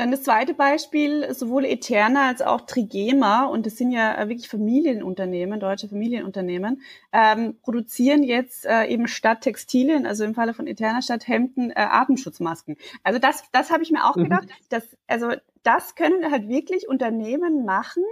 Dann 0.00 0.10
das 0.10 0.22
zweite 0.22 0.54
Beispiel, 0.54 1.34
sowohl 1.34 1.66
Eterna 1.66 2.28
als 2.28 2.40
auch 2.40 2.62
Trigema, 2.62 3.44
und 3.44 3.66
das 3.66 3.76
sind 3.76 3.90
ja 3.90 4.16
wirklich 4.30 4.48
Familienunternehmen, 4.48 5.60
deutsche 5.60 5.88
Familienunternehmen, 5.88 6.80
ähm, 7.12 7.58
produzieren 7.60 8.22
jetzt 8.22 8.64
äh, 8.64 8.86
eben 8.86 9.08
statt 9.08 9.42
Textilien, 9.42 10.06
also 10.06 10.24
im 10.24 10.34
Falle 10.34 10.54
von 10.54 10.66
Eterna 10.66 11.02
statt 11.02 11.28
Hemden, 11.28 11.70
äh, 11.70 11.74
Atemschutzmasken. 11.76 12.78
Also 13.02 13.18
das, 13.18 13.44
das 13.52 13.70
habe 13.70 13.82
ich 13.82 13.90
mir 13.90 14.06
auch 14.06 14.16
mhm. 14.16 14.24
gedacht. 14.24 14.48
Dass, 14.70 14.88
also 15.06 15.32
das 15.64 15.96
können 15.96 16.30
halt 16.30 16.48
wirklich 16.48 16.88
Unternehmen 16.88 17.66
machen, 17.66 18.02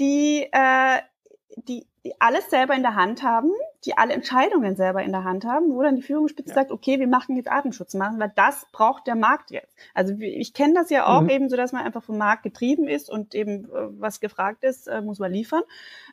die, 0.00 0.48
äh, 0.50 0.98
die 1.68 1.86
die 2.04 2.14
alles 2.18 2.48
selber 2.50 2.74
in 2.74 2.82
der 2.82 2.94
Hand 2.94 3.22
haben, 3.22 3.52
die 3.84 3.96
alle 3.96 4.12
Entscheidungen 4.12 4.76
selber 4.76 5.02
in 5.02 5.12
der 5.12 5.24
Hand 5.24 5.44
haben, 5.44 5.74
wo 5.74 5.82
dann 5.82 5.96
die 5.96 6.02
Führungsspitze 6.02 6.50
ja. 6.50 6.54
sagt, 6.54 6.70
okay, 6.70 7.00
wir 7.00 7.08
machen 7.08 7.36
jetzt 7.36 7.50
Atemschutz 7.50 7.94
machen, 7.94 8.18
weil 8.20 8.32
das 8.36 8.66
braucht 8.72 9.06
der 9.06 9.16
Markt 9.16 9.50
jetzt. 9.50 9.74
Also 9.94 10.14
ich 10.18 10.52
kenne 10.52 10.74
das 10.74 10.90
ja 10.90 11.06
auch 11.06 11.22
mhm. 11.22 11.30
eben 11.30 11.48
so, 11.48 11.56
dass 11.56 11.72
man 11.72 11.84
einfach 11.84 12.02
vom 12.02 12.18
Markt 12.18 12.42
getrieben 12.42 12.88
ist 12.88 13.10
und 13.10 13.34
eben 13.34 13.64
äh, 13.64 13.88
was 13.98 14.20
gefragt 14.20 14.64
ist, 14.64 14.86
äh, 14.86 15.00
muss 15.00 15.18
man 15.18 15.32
liefern. 15.32 15.62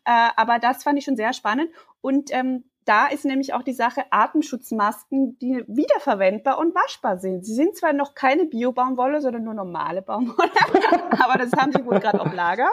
Äh, 0.06 0.30
aber 0.36 0.60
das 0.60 0.84
fand 0.84 0.98
ich 0.98 1.06
schon 1.06 1.18
sehr 1.18 1.34
spannend 1.34 1.70
und 2.02 2.34
ähm, 2.34 2.64
da 2.88 3.08
ist 3.08 3.26
nämlich 3.26 3.54
auch 3.54 3.64
die 3.64 3.74
Sache 3.74 4.06
Atemschutzmasken, 4.12 5.38
die 5.40 5.62
wiederverwendbar 5.68 6.58
und 6.58 6.74
waschbar 6.74 7.18
sind. 7.18 7.46
Sie 7.46 7.54
sind 7.54 7.76
zwar 7.76 7.92
noch 7.92 8.16
keine 8.16 8.46
Bio-Baumwolle, 8.46 9.20
sondern 9.20 9.44
nur 9.44 9.54
normale 9.54 10.02
Baumwolle, 10.02 10.50
aber 11.22 11.38
das 11.38 11.52
haben 11.52 11.74
sie 11.74 11.86
wohl 11.86 12.00
gerade 12.00 12.22
auf 12.22 12.34
Lager. 12.34 12.70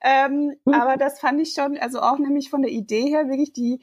Ähm, 0.00 0.54
aber 0.66 0.96
das 0.96 1.18
fand 1.18 1.40
ich 1.40 1.52
schon, 1.52 1.76
also 1.78 2.00
auch 2.00 2.18
nämlich 2.18 2.48
von 2.48 2.62
der 2.62 2.70
Idee 2.70 3.08
her 3.08 3.28
wirklich 3.28 3.52
die 3.52 3.80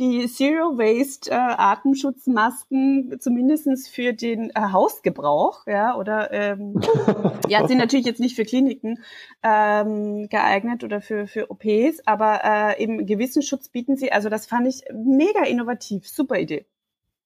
die 0.00 0.26
Zero 0.26 0.76
Waste 0.76 1.30
äh, 1.30 1.34
Atemschutzmasken 1.34 3.16
zumindestens 3.20 3.88
für 3.88 4.12
den 4.12 4.50
äh, 4.50 4.72
Hausgebrauch, 4.72 5.66
ja, 5.66 5.96
oder 5.96 6.32
ähm, 6.32 6.80
ja, 7.48 7.66
sind 7.66 7.78
natürlich 7.78 8.06
jetzt 8.06 8.20
nicht 8.20 8.36
für 8.36 8.44
Kliniken 8.44 9.02
ähm, 9.42 10.28
geeignet 10.28 10.82
oder 10.84 11.00
für 11.00 11.26
für 11.26 11.50
OPs, 11.50 12.00
aber 12.06 12.40
äh, 12.44 12.82
eben 12.82 13.06
gewissen 13.06 13.42
Schutz 13.42 13.68
bieten 13.68 13.96
sie. 13.96 14.10
Also 14.10 14.28
das 14.28 14.46
fand 14.46 14.66
ich 14.66 14.82
mega 14.92 15.44
innovativ, 15.44 16.08
super 16.08 16.38
Idee. 16.38 16.66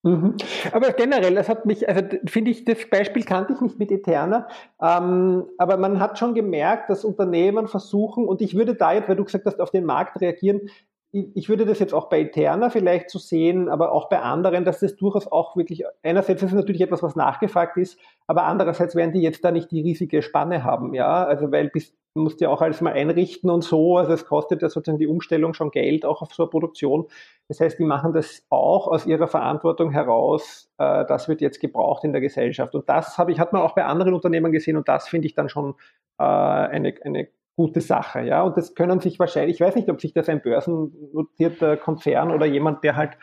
Mhm. 0.04 0.36
Aber 0.72 0.92
generell, 0.92 1.34
das 1.34 1.48
hat 1.48 1.66
mich, 1.66 1.88
also 1.88 2.02
finde 2.26 2.52
ich, 2.52 2.64
das 2.64 2.88
Beispiel 2.88 3.24
kannte 3.24 3.54
ich 3.54 3.60
nicht 3.60 3.78
mit 3.80 3.90
Eterna, 3.90 4.46
ähm, 4.80 5.46
aber 5.58 5.76
man 5.76 5.98
hat 5.98 6.18
schon 6.18 6.34
gemerkt, 6.34 6.88
dass 6.88 7.04
Unternehmen 7.04 7.66
versuchen, 7.66 8.26
und 8.26 8.40
ich 8.40 8.54
würde 8.54 8.74
da 8.76 8.92
jetzt, 8.92 9.08
weil 9.08 9.16
du 9.16 9.24
gesagt 9.24 9.46
hast, 9.46 9.60
auf 9.60 9.72
den 9.72 9.84
Markt 9.84 10.20
reagieren, 10.20 10.70
ich 11.12 11.48
würde 11.48 11.64
das 11.64 11.78
jetzt 11.78 11.94
auch 11.94 12.10
bei 12.10 12.20
Eterna 12.20 12.68
vielleicht 12.68 13.08
so 13.10 13.18
sehen, 13.18 13.68
aber 13.70 13.92
auch 13.92 14.10
bei 14.10 14.20
anderen, 14.20 14.64
dass 14.64 14.80
das 14.80 14.96
durchaus 14.96 15.30
auch 15.30 15.56
wirklich, 15.56 15.84
einerseits 16.02 16.42
ist 16.42 16.50
es 16.50 16.54
natürlich 16.54 16.82
etwas, 16.82 17.02
was 17.02 17.16
nachgefragt 17.16 17.78
ist, 17.78 17.98
aber 18.26 18.44
andererseits 18.44 18.94
werden 18.94 19.12
die 19.12 19.22
jetzt 19.22 19.42
da 19.42 19.50
nicht 19.50 19.70
die 19.70 19.80
riesige 19.80 20.20
Spanne 20.20 20.64
haben, 20.64 20.92
ja, 20.92 21.24
also 21.24 21.50
weil 21.50 21.70
bis, 21.70 21.96
musst 22.14 22.40
ja 22.40 22.50
auch 22.50 22.60
alles 22.60 22.82
mal 22.82 22.92
einrichten 22.92 23.48
und 23.48 23.64
so, 23.64 23.96
also 23.96 24.12
es 24.12 24.26
kostet 24.26 24.60
ja 24.60 24.68
sozusagen 24.68 24.98
die 24.98 25.06
Umstellung 25.06 25.54
schon 25.54 25.70
Geld, 25.70 26.04
auch 26.04 26.20
auf 26.20 26.34
so 26.34 26.42
eine 26.42 26.50
Produktion. 26.50 27.06
Das 27.48 27.60
heißt, 27.60 27.78
die 27.78 27.84
machen 27.84 28.12
das 28.12 28.44
auch 28.50 28.88
aus 28.88 29.06
ihrer 29.06 29.28
Verantwortung 29.28 29.90
heraus, 29.90 30.70
äh, 30.78 31.06
das 31.06 31.28
wird 31.28 31.40
jetzt 31.40 31.60
gebraucht 31.60 32.04
in 32.04 32.12
der 32.12 32.20
Gesellschaft. 32.20 32.74
Und 32.74 32.88
das 32.88 33.16
habe 33.16 33.32
ich, 33.32 33.38
hat 33.38 33.52
man 33.52 33.62
auch 33.62 33.74
bei 33.74 33.84
anderen 33.84 34.14
Unternehmen 34.14 34.52
gesehen 34.52 34.76
und 34.76 34.88
das 34.88 35.08
finde 35.08 35.26
ich 35.26 35.34
dann 35.34 35.48
schon 35.48 35.74
äh, 36.18 36.24
eine, 36.24 36.94
eine 37.04 37.28
gute 37.58 37.80
Sache, 37.80 38.20
ja. 38.20 38.42
Und 38.42 38.56
das 38.56 38.76
können 38.76 39.00
sich 39.00 39.18
wahrscheinlich, 39.18 39.56
ich 39.56 39.60
weiß 39.60 39.74
nicht, 39.74 39.90
ob 39.90 40.00
sich 40.00 40.12
das 40.12 40.28
ein 40.28 40.40
börsennotierter 40.40 41.76
Konzern 41.76 42.30
oder 42.30 42.46
jemand, 42.46 42.84
der 42.84 42.94
halt 42.94 43.18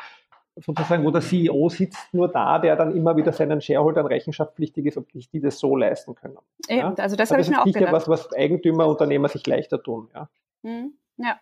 sozusagen, 0.58 1.06
wo 1.06 1.12
der 1.12 1.22
CEO 1.22 1.70
sitzt, 1.70 2.14
nur 2.14 2.28
da, 2.28 2.60
der 2.60 2.76
dann 2.76 2.94
immer 2.94 3.16
wieder 3.16 3.32
seinen 3.32 3.62
Shareholdern 3.62 4.06
rechenschaftspflichtig 4.06 4.88
ist, 4.88 4.98
ob 4.98 5.16
nicht 5.16 5.32
die 5.32 5.40
das 5.40 5.58
so 5.58 5.78
leisten 5.78 6.16
können. 6.16 6.38
Eben, 6.68 6.80
ja? 6.80 6.94
also 6.98 7.16
das 7.16 7.32
habe 7.32 7.42
ich 7.42 7.50
mir 7.50 7.62
auch 7.62 7.66
gedacht. 7.66 7.94
Das 7.94 8.04
ist 8.04 8.10
was, 8.10 8.28
was 8.28 8.34
Eigentümer, 8.34 8.88
Unternehmer 8.88 9.30
sich 9.30 9.48
leichter 9.48 9.82
tun, 9.82 10.10
ja. 10.14 10.28
Mhm. 10.64 10.96
Ja, 11.18 11.40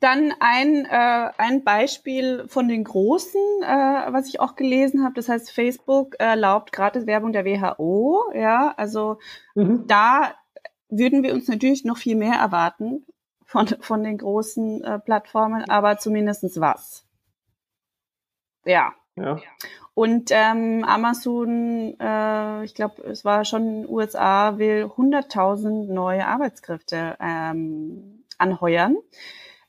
dann 0.00 0.34
ein, 0.40 0.84
äh, 0.84 1.30
ein 1.38 1.62
Beispiel 1.62 2.48
von 2.48 2.66
den 2.66 2.82
Großen, 2.82 3.40
äh, 3.62 4.12
was 4.12 4.26
ich 4.28 4.40
auch 4.40 4.56
gelesen 4.56 5.04
habe. 5.04 5.14
Das 5.14 5.28
heißt, 5.28 5.52
Facebook 5.52 6.16
erlaubt 6.18 6.72
gratis 6.72 7.06
Werbung 7.06 7.32
der 7.32 7.44
WHO. 7.44 8.32
Ja, 8.34 8.74
also 8.76 9.18
mhm. 9.54 9.86
da 9.86 10.32
würden 10.92 11.22
wir 11.22 11.32
uns 11.32 11.48
natürlich 11.48 11.84
noch 11.84 11.96
viel 11.96 12.16
mehr 12.16 12.34
erwarten 12.34 13.04
von, 13.44 13.66
von 13.80 14.04
den 14.04 14.18
großen 14.18 14.84
äh, 14.84 14.98
Plattformen, 14.98 15.68
aber 15.68 15.98
zumindestens 15.98 16.60
was. 16.60 17.04
Ja. 18.64 18.92
ja. 19.16 19.38
Und 19.94 20.30
ähm, 20.30 20.84
Amazon, 20.84 21.96
äh, 22.00 22.64
ich 22.64 22.74
glaube, 22.74 23.02
es 23.02 23.24
war 23.24 23.44
schon 23.44 23.66
in 23.66 23.82
den 23.82 23.90
USA, 23.90 24.58
will 24.58 24.84
100.000 24.84 25.92
neue 25.92 26.26
Arbeitskräfte 26.26 27.16
ähm, 27.20 28.24
anheuern. 28.38 28.96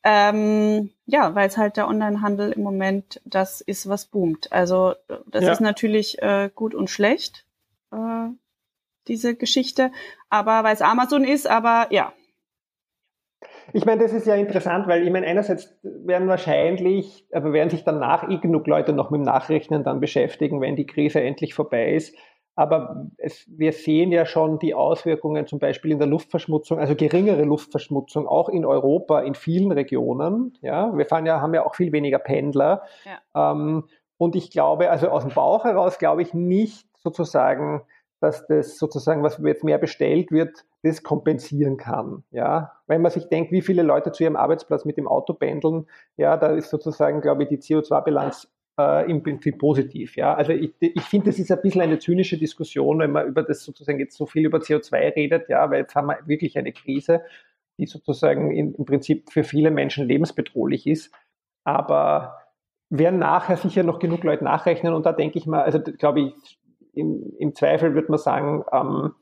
Ähm, 0.05 0.91
ja, 1.05 1.33
weil 1.33 1.47
es 1.47 1.57
halt 1.57 1.77
der 1.77 1.87
Onlinehandel 1.87 2.51
im 2.51 2.61
Moment 2.61 3.21
das 3.23 3.61
ist, 3.61 3.87
was 3.87 4.05
boomt. 4.05 4.51
Also 4.51 4.95
das 5.27 5.45
ja. 5.45 5.51
ist 5.53 5.61
natürlich 5.61 6.21
äh, 6.21 6.49
gut 6.53 6.75
und 6.75 6.89
schlecht, 6.89 7.45
äh, 7.91 8.27
diese 9.07 9.35
Geschichte, 9.35 9.91
aber 10.29 10.63
weil 10.63 10.73
es 10.73 10.81
Amazon 10.81 11.23
ist, 11.23 11.49
aber 11.49 11.87
ja. 11.91 12.13
Ich 13.71 13.85
meine, 13.85 14.01
das 14.01 14.13
ist 14.13 14.27
ja 14.27 14.35
interessant, 14.35 14.87
weil 14.87 15.03
ich 15.03 15.11
meine, 15.11 15.25
einerseits 15.25 15.75
werden 15.83 16.27
wahrscheinlich, 16.27 17.25
aber 17.31 17.53
werden 17.53 17.69
sich 17.69 17.83
danach 17.83 18.29
eh 18.29 18.37
genug 18.37 18.67
Leute 18.67 18.93
noch 18.93 19.09
mit 19.09 19.19
dem 19.19 19.25
Nachrechnen 19.25 19.83
dann 19.83 19.99
beschäftigen, 19.99 20.61
wenn 20.61 20.75
die 20.75 20.85
Krise 20.85 21.21
endlich 21.21 21.53
vorbei 21.53 21.93
ist. 21.93 22.15
Aber 22.55 23.07
es, 23.17 23.47
wir 23.47 23.71
sehen 23.71 24.11
ja 24.11 24.27
schon 24.27 24.59
die 24.59 24.75
Auswirkungen 24.75 25.47
zum 25.47 25.57
Beispiel 25.57 25.91
in 25.91 25.97
der 25.97 26.07
Luftverschmutzung, 26.07 26.77
also 26.77 26.95
geringere 26.95 27.43
Luftverschmutzung, 27.43 28.27
auch 28.27 28.47
in 28.47 28.63
Europa, 28.63 29.21
in 29.21 29.33
vielen 29.33 29.71
Regionen. 29.71 30.55
Ja, 30.61 30.95
wir 30.95 31.07
fahren 31.07 31.25
ja, 31.25 31.41
haben 31.41 31.55
ja 31.55 31.65
auch 31.65 31.73
viel 31.73 31.91
weniger 31.91 32.19
Pendler. 32.19 32.83
Ja. 33.05 33.51
Ähm, 33.51 33.85
und 34.17 34.35
ich 34.35 34.51
glaube, 34.51 34.91
also 34.91 35.09
aus 35.09 35.23
dem 35.23 35.33
Bauch 35.33 35.63
heraus 35.63 35.97
glaube 35.97 36.21
ich 36.21 36.35
nicht 36.35 36.85
sozusagen, 36.97 37.81
dass 38.23 38.47
das 38.47 38.77
sozusagen, 38.77 39.21
was 39.21 39.37
jetzt 39.43 39.65
mehr 39.65 39.77
bestellt 39.77 40.31
wird, 40.31 40.63
das 40.81 41.03
kompensieren 41.03 41.75
kann. 41.75 42.23
Ja, 42.31 42.71
wenn 42.87 43.01
man 43.01 43.11
sich 43.11 43.27
denkt, 43.27 43.51
wie 43.51 43.61
viele 43.61 43.83
Leute 43.83 44.13
zu 44.13 44.23
ihrem 44.23 44.37
Arbeitsplatz 44.37 44.85
mit 44.85 44.95
dem 44.95 45.09
Auto 45.09 45.33
pendeln, 45.33 45.87
ja, 46.15 46.37
da 46.37 46.47
ist 46.47 46.69
sozusagen, 46.69 47.19
glaube 47.19 47.43
ich, 47.43 47.49
die 47.49 47.57
CO2-Bilanz 47.57 48.47
äh, 48.79 49.11
im 49.11 49.23
Prinzip 49.23 49.57
positiv. 49.57 50.15
Ja? 50.15 50.35
Also 50.35 50.53
ich, 50.53 50.71
ich 50.79 51.01
finde, 51.01 51.31
das 51.31 51.37
ist 51.37 51.51
ein 51.51 51.61
bisschen 51.61 51.81
eine 51.81 51.99
zynische 51.99 52.37
Diskussion, 52.37 52.99
wenn 52.99 53.11
man 53.11 53.27
über 53.27 53.43
das 53.43 53.61
sozusagen 53.65 53.99
jetzt 53.99 54.15
so 54.15 54.25
viel 54.25 54.45
über 54.45 54.59
CO2 54.59 55.15
redet, 55.17 55.49
ja, 55.49 55.69
weil 55.69 55.81
jetzt 55.81 55.93
haben 55.93 56.07
wir 56.07 56.19
wirklich 56.25 56.57
eine 56.57 56.71
Krise, 56.71 57.23
die 57.77 57.87
sozusagen 57.87 58.51
in, 58.51 58.73
im 58.73 58.85
Prinzip 58.85 59.31
für 59.33 59.43
viele 59.43 59.69
Menschen 59.69 60.07
lebensbedrohlich 60.07 60.87
ist. 60.87 61.13
Aber 61.65 62.37
werden 62.89 63.19
nachher 63.19 63.57
sicher 63.57 63.83
noch 63.83 63.99
genug 63.99 64.23
Leute 64.23 64.45
nachrechnen 64.45 64.93
und 64.93 65.05
da 65.05 65.11
denke 65.11 65.39
ich 65.39 65.45
mal, 65.45 65.63
also 65.63 65.81
glaube 65.81 66.21
ich, 66.21 66.59
im, 66.93 67.33
im 67.37 67.55
Zweifel 67.55 67.93
würde 67.95 68.09
man 68.09 68.19
sagen, 68.19 68.63
ähm, 68.71 69.13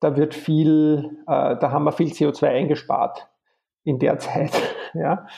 da 0.00 0.16
wird 0.16 0.34
viel, 0.34 1.18
äh, 1.26 1.56
da 1.56 1.70
haben 1.70 1.84
wir 1.84 1.92
viel 1.92 2.08
CO2 2.08 2.46
eingespart 2.46 3.28
in 3.84 3.98
der 3.98 4.18
Zeit. 4.18 4.52
Ja. 4.92 5.28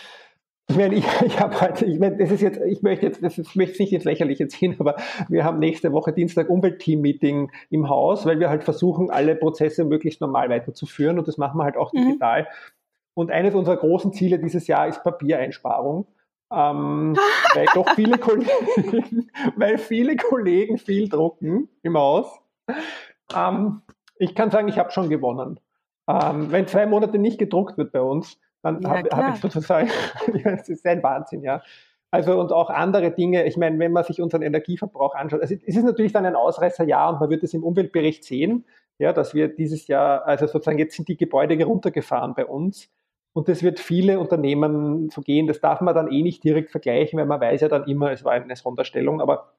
Ich 0.70 0.79
meine, 0.79 0.94
ich, 0.94 1.05
ich 1.27 1.38
habe 1.38 1.61
halt, 1.61 1.83
ich 1.83 1.98
meine, 1.98 2.16
das 2.16 2.31
ist 2.31 2.40
jetzt, 2.40 2.59
ich 2.59 2.81
möchte 2.81 3.05
jetzt, 3.05 3.22
das 3.22 3.37
ist, 3.37 3.55
möchte 3.55 3.83
nicht 3.83 3.92
ins 3.92 4.05
Lächerliche 4.05 4.48
ziehen, 4.48 4.77
aber 4.79 4.96
wir 5.29 5.44
haben 5.44 5.59
nächste 5.59 5.92
Woche 5.92 6.14
Dienstag 6.14 6.48
Umweltteam-Meeting 6.48 7.51
im 7.68 7.90
Haus, 7.90 8.25
weil 8.25 8.40
wir 8.40 8.48
halt 8.48 8.64
versuchen, 8.64 9.11
alle 9.11 9.35
Prozesse 9.35 9.85
möglichst 9.85 10.22
normal 10.22 10.48
weiterzuführen 10.48 11.18
und 11.18 11.29
das 11.29 11.37
machen 11.37 11.59
wir 11.59 11.64
halt 11.64 11.77
auch 11.77 11.92
mhm. 11.92 12.07
digital. 12.07 12.48
Und 13.12 13.31
eines 13.31 13.55
unserer 13.55 13.77
großen 13.77 14.14
Ziele 14.14 14.38
dieses 14.38 14.66
Jahr 14.66 14.88
ist 14.88 15.03
Papiereinsparung. 15.05 16.07
Ähm, 16.52 17.16
weil 17.54 17.66
doch 17.74 17.88
viele 17.94 18.18
Kollegen, 18.18 19.30
weil 19.56 19.78
viele 19.78 20.16
Kollegen 20.16 20.78
viel 20.78 21.08
drucken 21.08 21.68
im 21.82 21.96
Haus. 21.96 22.40
Ähm, 23.34 23.82
ich 24.16 24.34
kann 24.34 24.50
sagen, 24.50 24.68
ich 24.68 24.78
habe 24.78 24.90
schon 24.90 25.08
gewonnen. 25.08 25.58
Ähm, 26.08 26.52
wenn 26.52 26.66
zwei 26.66 26.86
Monate 26.86 27.18
nicht 27.18 27.38
gedruckt 27.38 27.78
wird 27.78 27.92
bei 27.92 28.00
uns, 28.00 28.38
dann 28.62 28.82
ja, 28.82 28.90
habe 28.90 29.08
hab 29.10 29.34
ich 29.34 29.40
sozusagen, 29.40 29.90
es 30.44 30.68
ist 30.68 30.86
ein 30.86 31.02
Wahnsinn, 31.02 31.42
ja. 31.42 31.62
Also 32.10 32.38
und 32.38 32.52
auch 32.52 32.68
andere 32.68 33.10
Dinge, 33.10 33.46
ich 33.46 33.56
meine, 33.56 33.78
wenn 33.78 33.92
man 33.92 34.04
sich 34.04 34.20
unseren 34.20 34.42
Energieverbrauch 34.42 35.14
anschaut, 35.14 35.40
also 35.40 35.54
es 35.54 35.76
ist 35.76 35.84
natürlich 35.84 36.12
dann 36.12 36.26
ein 36.26 36.36
Ausreißerjahr 36.36 37.14
und 37.14 37.20
man 37.20 37.30
wird 37.30 37.42
es 37.42 37.54
im 37.54 37.64
Umweltbericht 37.64 38.24
sehen, 38.24 38.66
ja, 38.98 39.14
dass 39.14 39.34
wir 39.34 39.48
dieses 39.48 39.86
Jahr, 39.86 40.26
also 40.26 40.46
sozusagen 40.46 40.78
jetzt 40.78 40.94
sind 40.94 41.08
die 41.08 41.16
Gebäude 41.16 41.62
runtergefahren 41.64 42.34
bei 42.34 42.44
uns 42.44 42.90
und 43.35 43.49
das 43.49 43.62
wird 43.62 43.81
viele 43.81 44.21
Unternehmen 44.21 45.11
so 45.11 45.23
gehen, 45.23 45.47
das 45.47 45.61
darf 45.61 45.81
man 45.81 45.95
dann 45.95 46.11
eh 46.11 46.23
nicht 46.23 46.45
direkt 46.45 46.71
vergleichen, 46.71 47.18
weil 47.18 47.27
man 47.27 47.40
weiß 47.40 47.62
ja 47.62 47.68
dann 47.68 47.85
immer, 47.85 48.12
es 48.12 48.25
war 48.25 48.33
eine 48.33 48.57
Sonderstellung, 48.57 49.21
aber 49.21 49.55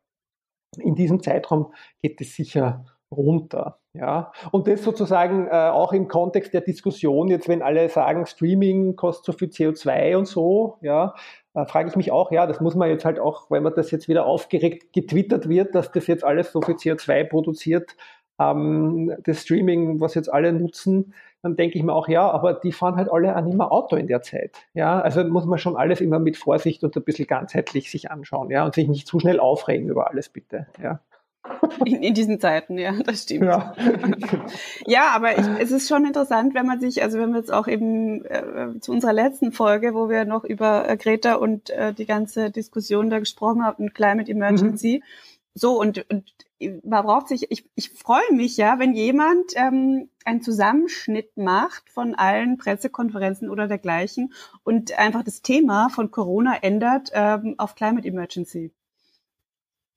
in 0.78 0.96
diesem 0.96 1.22
Zeitraum 1.22 1.74
geht 2.02 2.20
es 2.22 2.36
sicher 2.36 2.86
runter. 3.12 3.80
Ja, 3.96 4.32
und 4.52 4.68
das 4.68 4.84
sozusagen 4.84 5.48
äh, 5.48 5.52
auch 5.52 5.94
im 5.94 6.08
Kontext 6.08 6.52
der 6.52 6.62
Diskussion, 6.62 7.28
jetzt 7.28 7.48
wenn 7.48 7.62
alle 7.62 7.88
sagen, 7.90 8.26
Streaming 8.26 8.96
kostet 8.96 9.26
so 9.26 9.34
viel 9.34 9.50
CO2 9.50 10.18
und 10.18 10.26
so, 10.26 10.78
ja, 10.82 11.14
äh, 11.54 11.66
frage 11.66 11.90
ich 11.90 11.96
mich 11.96 12.12
auch, 12.12 12.32
ja, 12.32 12.48
das 12.48 12.60
muss 12.60 12.74
man 12.74 12.90
jetzt 12.90 13.06
halt 13.06 13.20
auch, 13.20 13.52
wenn 13.52 13.62
man 13.62 13.76
das 13.76 13.92
jetzt 13.92 14.08
wieder 14.08 14.26
aufgeregt 14.26 14.94
getwittert 14.94 15.48
wird, 15.48 15.76
dass 15.76 15.92
das 15.92 16.08
jetzt 16.08 16.24
alles 16.24 16.52
so 16.52 16.62
viel 16.64 16.74
CO2 16.74 17.26
produziert, 17.26 17.96
ähm, 18.40 19.16
das 19.26 19.44
Streaming, 19.44 20.00
was 20.00 20.16
jetzt 20.16 20.34
alle 20.34 20.52
nutzen, 20.52 21.14
dann 21.44 21.58
denke 21.58 21.78
ich 21.78 21.84
mir 21.84 21.94
auch, 21.94 22.08
ja, 22.08 22.30
aber 22.32 22.54
die 22.54 22.72
fahren 22.72 22.96
halt 22.96 23.12
alle 23.12 23.36
auch 23.36 23.42
nicht 23.42 23.58
mehr 23.58 23.72
Auto 23.72 23.98
in 23.98 24.08
der 24.08 24.22
Zeit. 24.22 24.58
Ja, 24.74 25.02
also 25.02 25.24
muss 25.26 25.46
man 25.46 25.60
schon 25.60 25.76
alles 25.76 26.00
immer 26.00 26.18
mit 26.18 26.38
Vorsicht 26.38 26.84
und 26.86 26.96
ein 26.96 27.04
bisschen 27.04 27.28
ganzheitlich 27.28 27.92
sich 27.92 28.10
anschauen, 28.10 28.50
ja, 28.50 28.64
und 28.64 28.74
sich 28.74 28.88
nicht 28.88 29.08
zu 29.08 29.20
schnell 29.20 29.42
aufregen 29.42 29.90
über 29.90 30.10
alles, 30.10 30.30
bitte, 30.30 30.68
ja. 30.82 31.02
In, 31.84 32.02
in, 32.02 32.14
diesen 32.14 32.40
Zeiten, 32.40 32.78
ja, 32.78 32.94
das 33.04 33.24
stimmt. 33.24 33.44
Ja, 33.44 33.76
ja 34.86 35.12
aber 35.14 35.38
ich, 35.38 35.46
es 35.60 35.72
ist 35.72 35.90
schon 35.90 36.06
interessant, 36.06 36.56
wenn 36.56 36.66
man 36.66 36.80
sich, 36.80 37.04
also 37.04 37.20
wenn 37.20 37.32
wir 37.32 37.40
jetzt 37.40 37.52
auch 37.52 37.68
eben 37.68 38.24
äh, 38.24 38.80
zu 38.80 38.94
unserer 38.94 39.12
letzten 39.12 39.52
Folge, 39.52 39.94
wo 39.94 40.08
wir 40.08 40.24
noch 40.24 40.46
über 40.46 40.88
äh, 40.88 40.96
Greta 40.96 41.36
und 41.36 41.70
äh, 41.72 41.94
die 41.94 42.06
ganze 42.06 42.50
Diskussion 42.52 43.10
da 43.10 43.20
gesprochen 43.20 43.66
haben, 43.66 43.94
Climate 43.94 44.32
Emergency, 44.32 45.02
mhm. 45.04 45.33
So 45.56 45.80
und, 45.80 46.10
und 46.10 46.32
man 46.84 47.06
braucht 47.06 47.28
sich, 47.28 47.52
ich, 47.52 47.70
ich 47.76 47.92
freue 47.92 48.32
mich 48.32 48.58
ja, 48.58 48.80
wenn 48.80 48.94
jemand 48.94 49.52
ähm, 49.56 50.10
einen 50.26 50.42
Zusammenschnitt 50.42 51.36
macht 51.38 51.90
von 51.90 52.16
allen 52.16 52.58
Pressekonferenzen 52.58 53.50
oder 53.50 53.68
dergleichen 53.68 54.34
und 54.64 54.98
einfach 54.98 55.24
das 55.24 55.42
Thema 55.42 55.90
von 55.90 56.12
Corona 56.12 56.56
ändert 56.62 57.12
ähm, 57.14 57.56
auf 57.58 57.76
Climate 57.76 58.08
Emergency. 58.08 58.72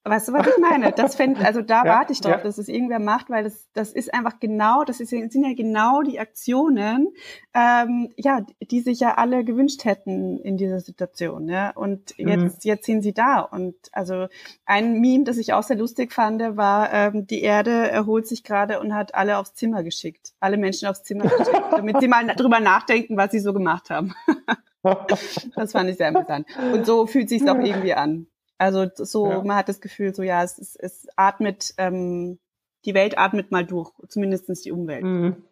Weißt 0.09 0.29
du, 0.29 0.33
was 0.35 0.47
ich 0.47 0.59
meine? 0.59 0.93
Das 0.93 1.17
fänd, 1.17 1.39
also 1.45 1.63
da 1.63 1.85
ja, 1.85 1.97
warte 1.97 2.13
ich 2.13 2.21
drauf, 2.21 2.37
ja. 2.37 2.43
dass 2.43 2.59
es 2.59 2.69
irgendwer 2.69 3.01
macht, 3.01 3.29
weil 3.29 3.43
das, 3.43 3.69
das 3.73 3.93
ist 3.93 4.15
einfach 4.15 4.39
genau, 4.39 4.85
das 4.85 5.01
ist, 5.01 5.11
sind 5.11 5.35
ja 5.35 5.53
genau 5.53 6.03
die 6.03 6.21
Aktionen, 6.21 7.09
ähm, 7.55 8.13
ja, 8.17 8.47
die 8.61 8.81
sich 8.81 9.01
ja 9.01 9.15
alle 9.15 9.43
gewünscht 9.43 9.85
hätten 9.85 10.39
in 10.39 10.57
dieser 10.57 10.79
Situation. 10.79 11.49
Ja? 11.49 11.71
Und 11.71 12.17
mhm. 12.19 12.29
jetzt, 12.29 12.65
mhm. 12.65 12.69
jetzt 12.69 12.87
sind 12.87 13.03
sie 13.03 13.15
da. 13.15 13.41
Und 13.41 13.75
also 13.91 14.29
ein 14.65 15.01
Meme, 15.01 15.25
das 15.25 15.39
ich 15.39 15.53
auch 15.53 15.65
sehr 15.65 15.77
lustig 15.77 16.13
fand, 16.13 16.37
war, 16.57 16.93
ähm, 16.93 17.27
die 17.27 17.43
Erde 17.43 17.91
erholt 17.91 18.29
sich 18.29 18.45
gerade 18.45 18.79
und 18.79 18.95
hat 18.95 19.15
alle 19.15 19.39
aufs 19.39 19.55
Zimmer 19.55 19.83
geschickt. 19.83 20.35
Alle 20.39 20.57
Menschen 20.57 20.87
aufs 20.87 21.03
Zimmer 21.03 21.25
geschickt, 21.25 21.65
damit 21.73 22.01
sie 22.01 22.09
mal 22.09 22.25
drüber 22.29 22.61
nachdenken, 22.61 23.17
was 23.17 23.33
sie 23.33 23.41
so 23.41 23.53
gemacht 23.53 23.91
haben. 23.91 24.15
das 25.57 25.73
fand 25.73 25.91
ich 25.91 25.97
sehr 25.97 26.09
amüsant. 26.09 26.47
Und 26.73 26.87
so 26.87 27.07
fühlt 27.07 27.29
sich 27.29 27.49
auch 27.51 27.59
irgendwie 27.59 27.95
an. 27.95 28.29
Also 28.59 28.87
so, 28.95 29.31
ja. 29.31 29.43
man 29.43 29.57
hat 29.57 29.69
das 29.69 29.81
Gefühl, 29.81 30.15
so 30.15 30.23
ja, 30.23 30.43
es, 30.43 30.59
es, 30.59 30.77
es 30.77 31.09
atmet, 31.17 31.75
ähm, 31.79 32.39
die 32.85 32.95
Welt 32.95 33.19
atmet 33.19 33.51
mal 33.51 33.65
durch, 33.65 33.93
zumindestens 34.09 34.63
die 34.63 34.73
Umwelt. 34.73 35.05
Mhm. 35.05 35.45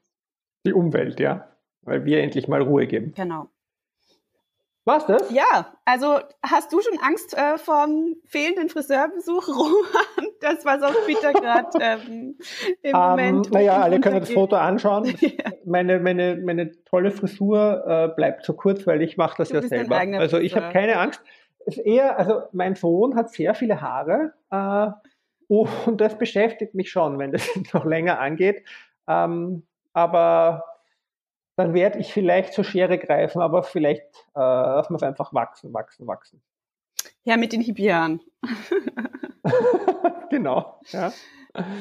Die 0.65 0.73
Umwelt, 0.73 1.21
ja. 1.21 1.49
Weil 1.83 2.05
wir 2.07 2.23
endlich 2.23 2.49
mal 2.49 2.63
Ruhe 2.63 2.87
geben. 2.87 3.13
Genau. 3.15 3.49
War's 4.87 5.07
das? 5.07 5.31
Ja, 5.31 5.73
also 5.87 6.19
hast 6.43 6.71
du 6.71 6.81
schon 6.83 6.99
Angst 7.01 7.35
äh, 7.37 7.57
vom 7.57 8.17
fehlenden 8.27 8.69
Friseurbesuch, 8.69 9.49
Roman? 9.57 10.31
Das, 10.41 10.65
was 10.67 10.83
auf 10.83 10.95
Twitter 11.07 11.33
gerade 11.33 11.71
ähm, 11.81 12.37
im 12.83 12.95
um, 12.95 13.01
ähm, 13.01 13.11
Moment. 13.11 13.51
Naja, 13.51 13.81
alle 13.81 14.01
können 14.01 14.21
das 14.21 14.31
Foto 14.31 14.57
anschauen. 14.57 15.07
ja. 15.21 15.53
meine, 15.65 16.01
meine, 16.01 16.37
meine 16.37 16.73
tolle 16.85 17.13
Frisur 17.13 17.85
äh, 17.87 18.15
bleibt 18.15 18.45
so 18.45 18.53
kurz, 18.53 18.87
weil 18.87 19.01
ich 19.01 19.17
mache 19.17 19.37
das 19.39 19.49
du 19.49 19.55
ja 19.55 19.63
selber. 19.63 19.97
Also 20.19 20.39
ich 20.39 20.55
habe 20.55 20.71
keine 20.71 20.99
Angst 20.99 21.23
eher, 21.67 22.19
also 22.19 22.43
mein 22.53 22.75
Sohn 22.75 23.17
hat 23.17 23.31
sehr 23.31 23.55
viele 23.55 23.81
Haare 23.81 24.33
äh, 24.51 24.91
und 25.49 26.01
das 26.01 26.19
beschäftigt 26.19 26.75
mich 26.75 26.91
schon, 26.91 27.19
wenn 27.19 27.33
das 27.33 27.49
noch 27.73 27.85
länger 27.85 28.19
angeht. 28.21 28.65
Ähm, 29.07 29.67
aber 29.93 30.65
dann 31.57 31.75
werde 31.75 31.99
ich 31.99 32.13
vielleicht 32.13 32.53
zur 32.53 32.65
Schere 32.65 32.99
greifen, 32.99 33.41
aber 33.41 33.63
vielleicht 33.63 34.27
äh, 34.35 34.41
lassen 34.41 34.93
wir 34.93 34.97
es 34.97 35.03
einfach 35.03 35.33
wachsen, 35.33 35.73
wachsen, 35.73 36.07
wachsen. 36.07 36.43
Ja, 37.23 37.37
mit 37.37 37.53
den 37.53 37.61
Hippieren. 37.61 38.21
genau. 40.31 40.81
Ja. 40.91 41.13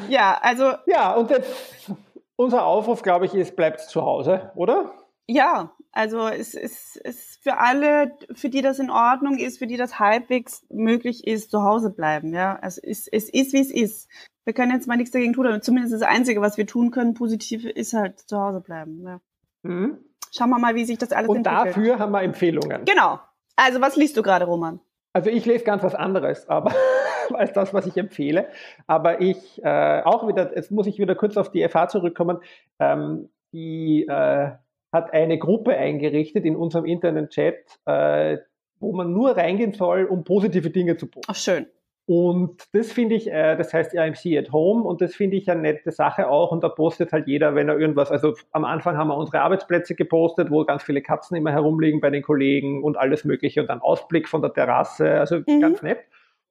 ja, 0.08 0.40
also. 0.42 0.74
Ja, 0.86 1.14
und 1.16 1.32
jetzt 1.32 1.92
unser 2.36 2.66
Aufruf, 2.66 3.02
glaube 3.02 3.26
ich, 3.26 3.34
ist, 3.34 3.56
bleibt 3.56 3.82
zu 3.82 4.04
Hause, 4.04 4.52
oder? 4.56 4.92
Ja, 5.28 5.74
also 5.92 6.28
es 6.28 6.54
ist, 6.54 6.98
ist 6.98 7.42
für 7.44 7.58
alle, 7.58 8.18
für 8.34 8.50
die 8.50 8.62
das 8.62 8.80
in 8.80 8.90
Ordnung 8.90 9.38
ist, 9.38 9.60
für 9.60 9.68
die 9.68 9.78
das 9.78 10.00
halbwegs 10.00 10.66
möglich 10.70 11.26
ist, 11.28 11.52
zu 11.52 11.64
Hause 11.64 11.92
bleiben. 11.92 12.34
Ja, 12.34 12.58
also 12.62 12.82
es, 12.84 13.08
es 13.08 13.30
ist, 13.30 13.54
wie 13.54 13.62
es 13.62 13.72
ist. 13.72 14.10
Wir 14.44 14.54
können 14.54 14.72
jetzt 14.72 14.88
mal 14.88 14.98
nichts 14.98 15.12
dagegen 15.12 15.34
tun, 15.34 15.48
aber 15.48 15.62
zumindest 15.62 15.94
das 15.94 16.02
Einzige, 16.02 16.42
was 16.42 16.58
wir 16.58 16.68
tun 16.68 16.92
können, 16.92 17.14
positiv, 17.14 17.66
ist 17.66 17.94
halt 17.94 18.20
zu 18.20 18.38
Hause 18.38 18.60
bleiben. 18.60 19.04
Ja. 19.06 19.20
Mhm. 19.62 19.98
Schauen 20.36 20.50
wir 20.50 20.60
mal, 20.60 20.76
wie 20.76 20.84
sich 20.84 20.98
das 20.98 21.12
alles 21.12 21.30
Und 21.30 21.38
entwickelt. 21.38 21.78
Und 21.78 21.84
dafür 21.84 22.00
haben 22.00 22.12
wir 22.12 22.22
Empfehlungen. 22.24 22.86
Genau. 22.86 23.20
Also 23.56 23.80
was 23.80 23.96
liest 23.96 24.18
du 24.18 24.24
gerade, 24.24 24.46
Roman? 24.46 24.80
Also 25.14 25.30
ich 25.30 25.46
lese 25.46 25.64
ganz 25.64 25.84
was 25.84 25.94
anderes, 25.94 26.50
aber 26.50 26.74
als 27.34 27.54
das, 27.54 27.74
was 27.74 27.86
ich 27.86 27.96
empfehle. 27.98 28.48
Aber 28.88 29.22
ich 29.22 29.64
äh, 29.64 30.02
auch 30.04 30.28
wieder, 30.28 30.56
jetzt 30.56 30.72
muss 30.72 30.88
ich 30.88 30.98
wieder 30.98 31.16
kurz 31.16 31.38
auf 31.38 31.52
die 31.52 31.66
FH 31.68 31.90
zurückkommen. 31.90 32.40
Ähm, 32.80 33.30
die 33.54 34.08
äh, 34.10 34.52
hat 34.94 35.12
eine 35.12 35.38
Gruppe 35.38 35.76
eingerichtet 35.76 36.46
in 36.46 36.56
unserem 36.56 36.86
internen 36.86 37.30
Chat, 37.30 37.80
äh, 37.86 38.38
wo 38.80 38.94
man 38.94 39.12
nur 39.12 39.36
reingehen 39.36 39.74
soll, 39.74 40.06
um 40.06 40.24
positive 40.24 40.70
Dinge 40.70 40.96
zu 40.98 41.08
posten. 41.08 41.32
Ach, 41.32 41.36
schön. 41.36 41.66
Und 42.06 42.68
das 42.74 42.92
finde 42.92 43.16
ich, 43.16 43.32
äh, 43.32 43.56
das 43.56 43.74
heißt 43.74 43.94
IMC 43.94 44.38
at 44.38 44.52
Home 44.52 44.84
und 44.84 45.02
das 45.02 45.16
finde 45.16 45.38
ich 45.38 45.50
eine 45.50 45.62
nette 45.62 45.92
Sache 45.92 46.30
auch 46.30 46.52
und 46.52 46.62
da 46.62 46.68
postet 46.68 47.14
halt 47.14 47.28
jeder, 47.28 47.56
wenn 47.56 47.70
er 47.70 47.80
irgendwas, 47.80 48.12
also 48.12 48.34
am 48.52 48.66
Anfang 48.66 48.98
haben 48.98 49.08
wir 49.08 49.16
unsere 49.16 49.42
Arbeitsplätze 49.42 49.96
gepostet, 49.96 50.52
wo 50.52 50.66
ganz 50.66 50.84
viele 50.84 51.02
Katzen 51.02 51.38
immer 51.38 51.54
herumliegen 51.54 52.02
bei 52.02 52.10
den 52.10 52.22
Kollegen 52.22 52.84
und 52.84 52.98
alles 52.98 53.24
mögliche 53.24 53.62
und 53.62 53.68
dann 53.68 53.80
Ausblick 53.80 54.28
von 54.28 54.42
der 54.42 54.52
Terrasse, 54.52 55.18
also 55.18 55.38
mhm. 55.48 55.62
ganz 55.62 55.82
nett. 55.82 56.00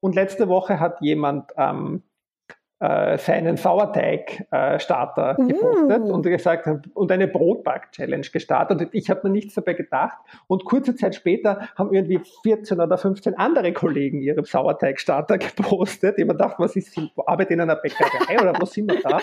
Und 0.01 0.15
letzte 0.15 0.49
Woche 0.49 0.81
hat 0.81 1.03
jemand 1.03 1.53
ähm, 1.59 2.03
äh, 2.83 3.17
seinen 3.17 3.57
Sauerteig-Starter 3.57 5.37
äh, 5.39 5.47
gepostet 5.47 6.01
mm. 6.01 6.11
und 6.11 6.23
gesagt 6.25 6.69
und 6.95 7.13
eine 7.13 7.29
Brotback-Challenge 7.29 8.27
gestartet. 8.33 8.81
Und 8.81 8.89
ich 8.93 9.09
habe 9.09 9.21
mir 9.23 9.31
nichts 9.31 9.55
dabei 9.55 9.75
gedacht. 9.75 10.19
Und 10.49 10.65
kurze 10.65 10.97
Zeit 10.97 11.15
später 11.15 11.69
haben 11.77 11.95
irgendwie 11.95 12.21
14 12.43 12.81
oder 12.81 12.99
15 12.99 13.39
andere 13.39 13.73
Kollegen 13.73 14.21
ihre 14.21 14.45
Sauerteig-Starter 14.45 15.39
gepostet. 15.57 16.19
Ich 16.19 16.25
mir 16.25 16.33
gedacht, 16.33 16.57
was 16.59 16.75
ist, 16.75 17.01
arbeite 17.25 17.55
in 17.55 17.61
einer 17.61 17.77
Bäckerei 17.77 18.41
oder 18.41 18.53
wo 18.61 18.65
sind 18.65 18.91
wir 18.91 19.01
da? 19.01 19.21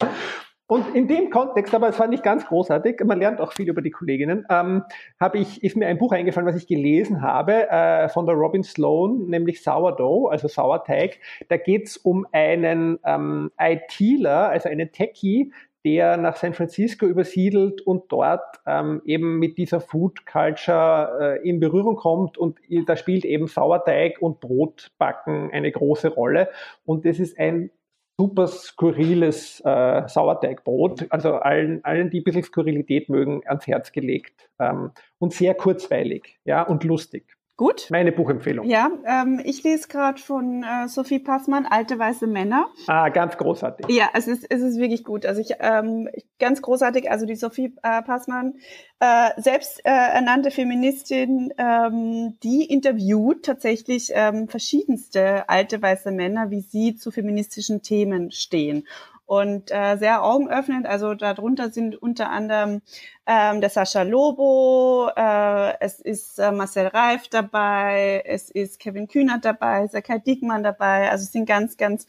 Und 0.66 0.94
in 0.94 1.08
dem 1.08 1.28
Kontext, 1.28 1.74
aber 1.74 1.88
es 1.88 1.98
war 1.98 2.06
nicht 2.06 2.22
ganz 2.22 2.46
großartig, 2.46 3.02
man 3.04 3.18
lernt 3.18 3.38
auch 3.40 3.52
viel 3.52 3.68
über 3.68 3.82
die 3.82 3.90
Kolleginnen, 3.90 4.46
ähm, 4.48 4.82
habe 5.20 5.38
ich, 5.38 5.62
ist 5.62 5.76
mir 5.76 5.88
ein 5.88 5.98
Buch 5.98 6.12
eingefallen, 6.12 6.48
was 6.48 6.56
ich 6.56 6.66
gelesen 6.66 7.20
habe, 7.20 7.68
äh, 7.68 8.08
von 8.08 8.24
der 8.24 8.34
Robin 8.34 8.62
Sloan, 8.62 9.26
nämlich 9.26 9.62
Sourdough, 9.62 10.30
also 10.30 10.48
Sauerteig. 10.48 11.18
Da 11.48 11.58
geht 11.58 11.88
es 11.88 11.98
um 11.98 12.26
einen 12.32 12.98
ähm, 13.04 13.50
ITler, 13.60 14.48
also 14.48 14.70
einen 14.70 14.90
Techie, 14.90 15.52
der 15.84 16.16
nach 16.16 16.36
San 16.36 16.54
Francisco 16.54 17.04
übersiedelt 17.04 17.82
und 17.82 18.10
dort 18.10 18.60
ähm, 18.66 19.02
eben 19.04 19.38
mit 19.38 19.58
dieser 19.58 19.80
Food 19.80 20.24
Culture 20.24 21.40
äh, 21.42 21.48
in 21.48 21.60
Berührung 21.60 21.96
kommt 21.96 22.38
und 22.38 22.58
da 22.86 22.96
spielt 22.96 23.26
eben 23.26 23.48
Sauerteig 23.48 24.22
und 24.22 24.40
Brotbacken 24.40 25.50
eine 25.52 25.70
große 25.70 26.08
Rolle 26.08 26.48
und 26.86 27.04
das 27.04 27.18
ist 27.18 27.38
ein 27.38 27.70
super 28.16 28.46
skurriles 28.46 29.60
äh, 29.64 30.08
Sauerteigbrot. 30.08 31.06
Also 31.10 31.34
allen, 31.34 31.84
allen, 31.84 32.10
die 32.10 32.20
ein 32.20 32.24
bisschen 32.24 32.44
Skurrilität 32.44 33.08
mögen, 33.08 33.42
ans 33.46 33.66
Herz 33.66 33.92
gelegt. 33.92 34.48
Ähm, 34.58 34.92
und 35.18 35.32
sehr 35.32 35.54
kurzweilig 35.54 36.38
ja, 36.44 36.62
und 36.62 36.84
lustig. 36.84 37.36
Gut. 37.56 37.86
Meine 37.88 38.10
Buchempfehlung. 38.10 38.66
Ja, 38.66 38.90
ähm, 39.06 39.40
ich 39.44 39.62
lese 39.62 39.86
gerade 39.86 40.20
von 40.20 40.64
äh, 40.64 40.88
Sophie 40.88 41.20
Passmann, 41.20 41.66
Alte 41.66 41.96
weiße 41.96 42.26
Männer. 42.26 42.66
Ah, 42.88 43.10
ganz 43.10 43.36
großartig. 43.36 43.86
Ja, 43.90 44.08
es 44.12 44.26
ist, 44.26 44.44
es 44.50 44.60
ist 44.60 44.76
wirklich 44.76 45.04
gut. 45.04 45.24
Also 45.24 45.40
ich, 45.40 45.52
ähm, 45.60 46.08
ganz 46.40 46.62
großartig, 46.62 47.12
also 47.12 47.26
die 47.26 47.36
Sophie 47.36 47.72
äh, 47.84 48.02
Passmann, 48.02 48.54
äh, 48.98 49.40
selbst 49.40 49.80
äh, 49.84 49.90
ernannte 49.90 50.50
Feministin, 50.50 51.54
ähm, 51.56 52.36
die 52.42 52.64
interviewt 52.64 53.44
tatsächlich 53.44 54.10
ähm, 54.14 54.48
verschiedenste 54.48 55.48
alte 55.48 55.80
weiße 55.80 56.10
Männer, 56.10 56.50
wie 56.50 56.60
sie 56.60 56.96
zu 56.96 57.12
feministischen 57.12 57.82
Themen 57.82 58.32
stehen 58.32 58.84
und 59.26 59.70
äh, 59.70 59.96
sehr 59.96 60.22
augenöffnend. 60.24 60.86
Also 60.86 61.14
darunter 61.14 61.70
sind 61.70 62.00
unter 62.00 62.30
anderem 62.30 62.82
ähm, 63.26 63.60
der 63.60 63.70
Sascha 63.70 64.02
Lobo, 64.02 65.10
äh, 65.16 65.74
es 65.80 66.00
ist 66.00 66.38
äh, 66.38 66.52
Marcel 66.52 66.88
Reif 66.88 67.28
dabei, 67.28 68.22
es 68.26 68.50
ist 68.50 68.78
Kevin 68.78 69.08
Kühnert 69.08 69.44
dabei, 69.44 69.86
Sakai 69.86 70.18
Diekmann 70.18 70.62
dabei. 70.62 71.10
Also 71.10 71.24
es 71.24 71.32
sind 71.32 71.46
ganz, 71.46 71.76
ganz 71.76 72.06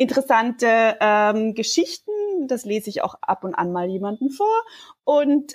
interessante 0.00 0.96
ähm, 0.98 1.54
Geschichten. 1.54 2.10
Das 2.48 2.64
lese 2.64 2.88
ich 2.88 3.02
auch 3.02 3.16
ab 3.20 3.44
und 3.44 3.54
an 3.54 3.70
mal 3.70 3.86
jemanden 3.86 4.30
vor. 4.30 4.64
Und 5.04 5.52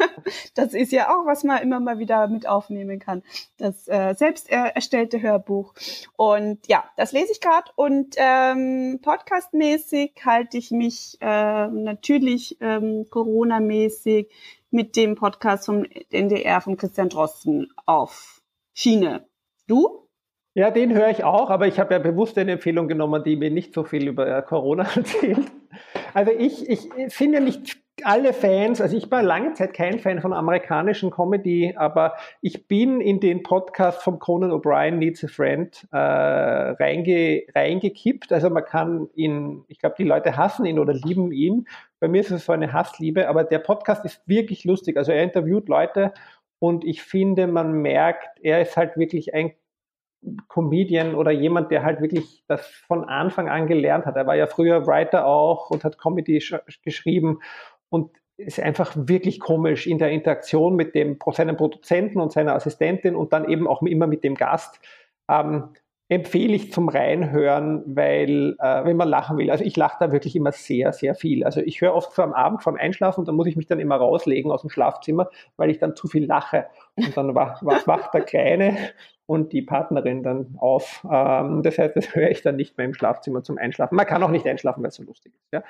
das 0.56 0.74
ist 0.74 0.90
ja 0.90 1.10
auch, 1.10 1.26
was 1.26 1.44
man 1.44 1.62
immer 1.62 1.78
mal 1.78 2.00
wieder 2.00 2.26
mit 2.26 2.48
aufnehmen 2.48 2.98
kann. 2.98 3.22
Das 3.56 3.86
äh, 3.86 4.14
selbst 4.14 4.50
erstellte 4.50 5.22
Hörbuch. 5.22 5.74
Und 6.16 6.66
ja, 6.66 6.82
das 6.96 7.12
lese 7.12 7.30
ich 7.30 7.40
gerade. 7.40 7.70
Und 7.76 8.16
ähm, 8.18 8.98
podcastmäßig 9.00 10.14
halte 10.24 10.58
ich 10.58 10.72
mich 10.72 11.16
äh, 11.20 11.68
natürlich 11.68 12.56
ähm, 12.60 13.06
Corona-mäßig 13.08 14.28
mit 14.72 14.96
dem 14.96 15.14
Podcast 15.14 15.66
vom 15.66 15.84
NDR 16.10 16.60
von 16.60 16.76
Christian 16.76 17.10
Drosten 17.10 17.72
auf 17.86 18.42
Schiene. 18.72 19.28
Du? 19.68 20.03
Ja, 20.56 20.70
den 20.70 20.94
höre 20.94 21.10
ich 21.10 21.24
auch, 21.24 21.50
aber 21.50 21.66
ich 21.66 21.80
habe 21.80 21.94
ja 21.94 21.98
bewusst 21.98 22.38
eine 22.38 22.52
Empfehlung 22.52 22.86
genommen, 22.86 23.24
die 23.24 23.34
mir 23.34 23.50
nicht 23.50 23.74
so 23.74 23.82
viel 23.82 24.06
über 24.06 24.26
äh, 24.26 24.40
Corona 24.40 24.84
erzählt. 24.94 25.50
Also 26.14 26.30
ich, 26.30 26.68
ich 26.70 26.88
finde 27.08 27.38
ja 27.38 27.44
nicht 27.44 27.76
alle 28.04 28.32
Fans, 28.32 28.80
also 28.80 28.96
ich 28.96 29.10
war 29.10 29.22
lange 29.22 29.54
Zeit 29.54 29.72
kein 29.74 29.98
Fan 29.98 30.20
von 30.20 30.32
amerikanischen 30.32 31.10
Comedy, 31.10 31.74
aber 31.76 32.14
ich 32.40 32.68
bin 32.68 33.00
in 33.00 33.18
den 33.18 33.42
Podcast 33.42 34.02
vom 34.02 34.20
Conan 34.20 34.52
O'Brien 34.52 34.96
Needs 34.96 35.24
a 35.24 35.28
Friend 35.28 35.88
äh, 35.90 35.96
reinge, 35.96 37.42
reingekippt. 37.52 38.32
Also 38.32 38.48
man 38.50 38.64
kann 38.64 39.08
ihn, 39.14 39.64
ich 39.66 39.80
glaube, 39.80 39.96
die 39.98 40.04
Leute 40.04 40.36
hassen 40.36 40.66
ihn 40.66 40.78
oder 40.78 40.92
lieben 40.92 41.32
ihn. 41.32 41.66
Bei 41.98 42.06
mir 42.06 42.20
ist 42.20 42.30
es 42.30 42.44
so 42.44 42.52
eine 42.52 42.72
Hassliebe, 42.72 43.28
aber 43.28 43.42
der 43.42 43.58
Podcast 43.58 44.04
ist 44.04 44.22
wirklich 44.26 44.64
lustig. 44.64 44.96
Also 44.96 45.10
er 45.10 45.22
interviewt 45.24 45.68
Leute 45.68 46.12
und 46.60 46.84
ich 46.84 47.02
finde, 47.02 47.48
man 47.48 47.72
merkt, 47.82 48.38
er 48.42 48.62
ist 48.62 48.76
halt 48.76 48.96
wirklich 48.96 49.34
ein 49.34 49.52
Comedian 50.48 51.14
oder 51.14 51.30
jemand, 51.30 51.70
der 51.70 51.82
halt 51.82 52.00
wirklich 52.00 52.44
das 52.48 52.66
von 52.66 53.04
Anfang 53.04 53.48
an 53.48 53.66
gelernt 53.66 54.06
hat. 54.06 54.16
Er 54.16 54.26
war 54.26 54.36
ja 54.36 54.46
früher 54.46 54.86
Writer 54.86 55.26
auch 55.26 55.70
und 55.70 55.84
hat 55.84 55.98
Comedy 55.98 56.42
geschrieben 56.82 57.40
und 57.88 58.10
ist 58.36 58.60
einfach 58.60 58.92
wirklich 58.96 59.38
komisch 59.38 59.86
in 59.86 59.98
der 59.98 60.10
Interaktion 60.10 60.74
mit 60.74 60.94
dem 60.94 61.18
seinem 61.32 61.56
Produzenten 61.56 62.20
und 62.20 62.32
seiner 62.32 62.54
Assistentin 62.54 63.14
und 63.14 63.32
dann 63.32 63.48
eben 63.48 63.68
auch 63.68 63.82
immer 63.82 64.06
mit 64.06 64.24
dem 64.24 64.34
Gast. 64.34 64.80
Ähm, 65.28 65.68
empfehle 66.08 66.54
ich 66.54 66.70
zum 66.70 66.88
Reinhören, 66.88 67.82
weil 67.86 68.56
äh, 68.58 68.84
wenn 68.84 68.96
man 68.96 69.08
lachen 69.08 69.38
will, 69.38 69.50
also 69.50 69.64
ich 69.64 69.76
lache 69.76 69.96
da 69.98 70.12
wirklich 70.12 70.36
immer 70.36 70.52
sehr, 70.52 70.92
sehr 70.92 71.14
viel. 71.14 71.44
Also 71.44 71.60
ich 71.60 71.80
höre 71.80 71.94
oft 71.94 72.12
so 72.12 72.22
am 72.22 72.34
Abend 72.34 72.62
vorm 72.62 72.76
Einschlafen 72.76 73.20
und 73.20 73.28
dann 73.28 73.36
muss 73.36 73.46
ich 73.46 73.56
mich 73.56 73.66
dann 73.66 73.80
immer 73.80 73.96
rauslegen 73.96 74.52
aus 74.52 74.60
dem 74.60 74.70
Schlafzimmer, 74.70 75.30
weil 75.56 75.70
ich 75.70 75.78
dann 75.78 75.96
zu 75.96 76.06
viel 76.06 76.26
lache. 76.26 76.66
Und 76.96 77.16
dann 77.16 77.34
wacht, 77.34 77.64
wacht 77.86 78.12
der 78.12 78.20
Kleine 78.20 78.76
und 79.26 79.54
die 79.54 79.62
Partnerin 79.62 80.22
dann 80.22 80.56
auf. 80.58 81.06
Ähm, 81.10 81.62
das 81.62 81.78
heißt, 81.78 81.96
das 81.96 82.14
höre 82.14 82.30
ich 82.30 82.42
dann 82.42 82.56
nicht 82.56 82.76
mehr 82.76 82.86
im 82.86 82.94
Schlafzimmer 82.94 83.42
zum 83.42 83.56
Einschlafen. 83.56 83.96
Man 83.96 84.06
kann 84.06 84.22
auch 84.22 84.30
nicht 84.30 84.46
einschlafen, 84.46 84.82
weil 84.82 84.88
es 84.88 84.96
so 84.96 85.02
lustig 85.02 85.32
ist. 85.34 85.52
Ja, 85.52 85.62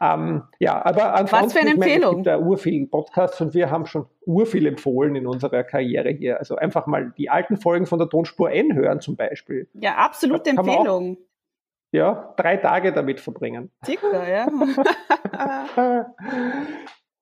ähm, 0.00 0.42
ja 0.58 0.84
aber 0.84 1.14
ansonsten, 1.14 1.46
Was 1.46 1.52
für 1.52 1.60
eine 1.60 1.70
Empfehlung? 1.70 2.00
Meine, 2.00 2.10
es 2.10 2.16
gibt 2.16 2.26
da 2.26 2.38
urviel 2.38 2.86
Podcasts 2.86 3.40
und 3.40 3.54
wir 3.54 3.70
haben 3.70 3.86
schon 3.86 4.06
urviel 4.24 4.66
empfohlen 4.66 5.16
in 5.16 5.26
unserer 5.26 5.64
Karriere 5.64 6.10
hier. 6.10 6.38
Also 6.38 6.56
einfach 6.56 6.86
mal 6.86 7.12
die 7.16 7.30
alten 7.30 7.56
Folgen 7.56 7.86
von 7.86 7.98
der 7.98 8.08
Tonspur 8.08 8.50
N 8.50 8.74
hören 8.74 9.00
zum 9.00 9.16
Beispiel. 9.16 9.68
Ja, 9.74 9.96
absolute 9.96 10.50
Empfehlung. 10.50 11.18
Auch, 11.18 11.26
ja, 11.92 12.34
drei 12.36 12.56
Tage 12.56 12.92
damit 12.92 13.20
verbringen. 13.20 13.70
Sicher, 13.82 14.28
ja. 14.28 14.48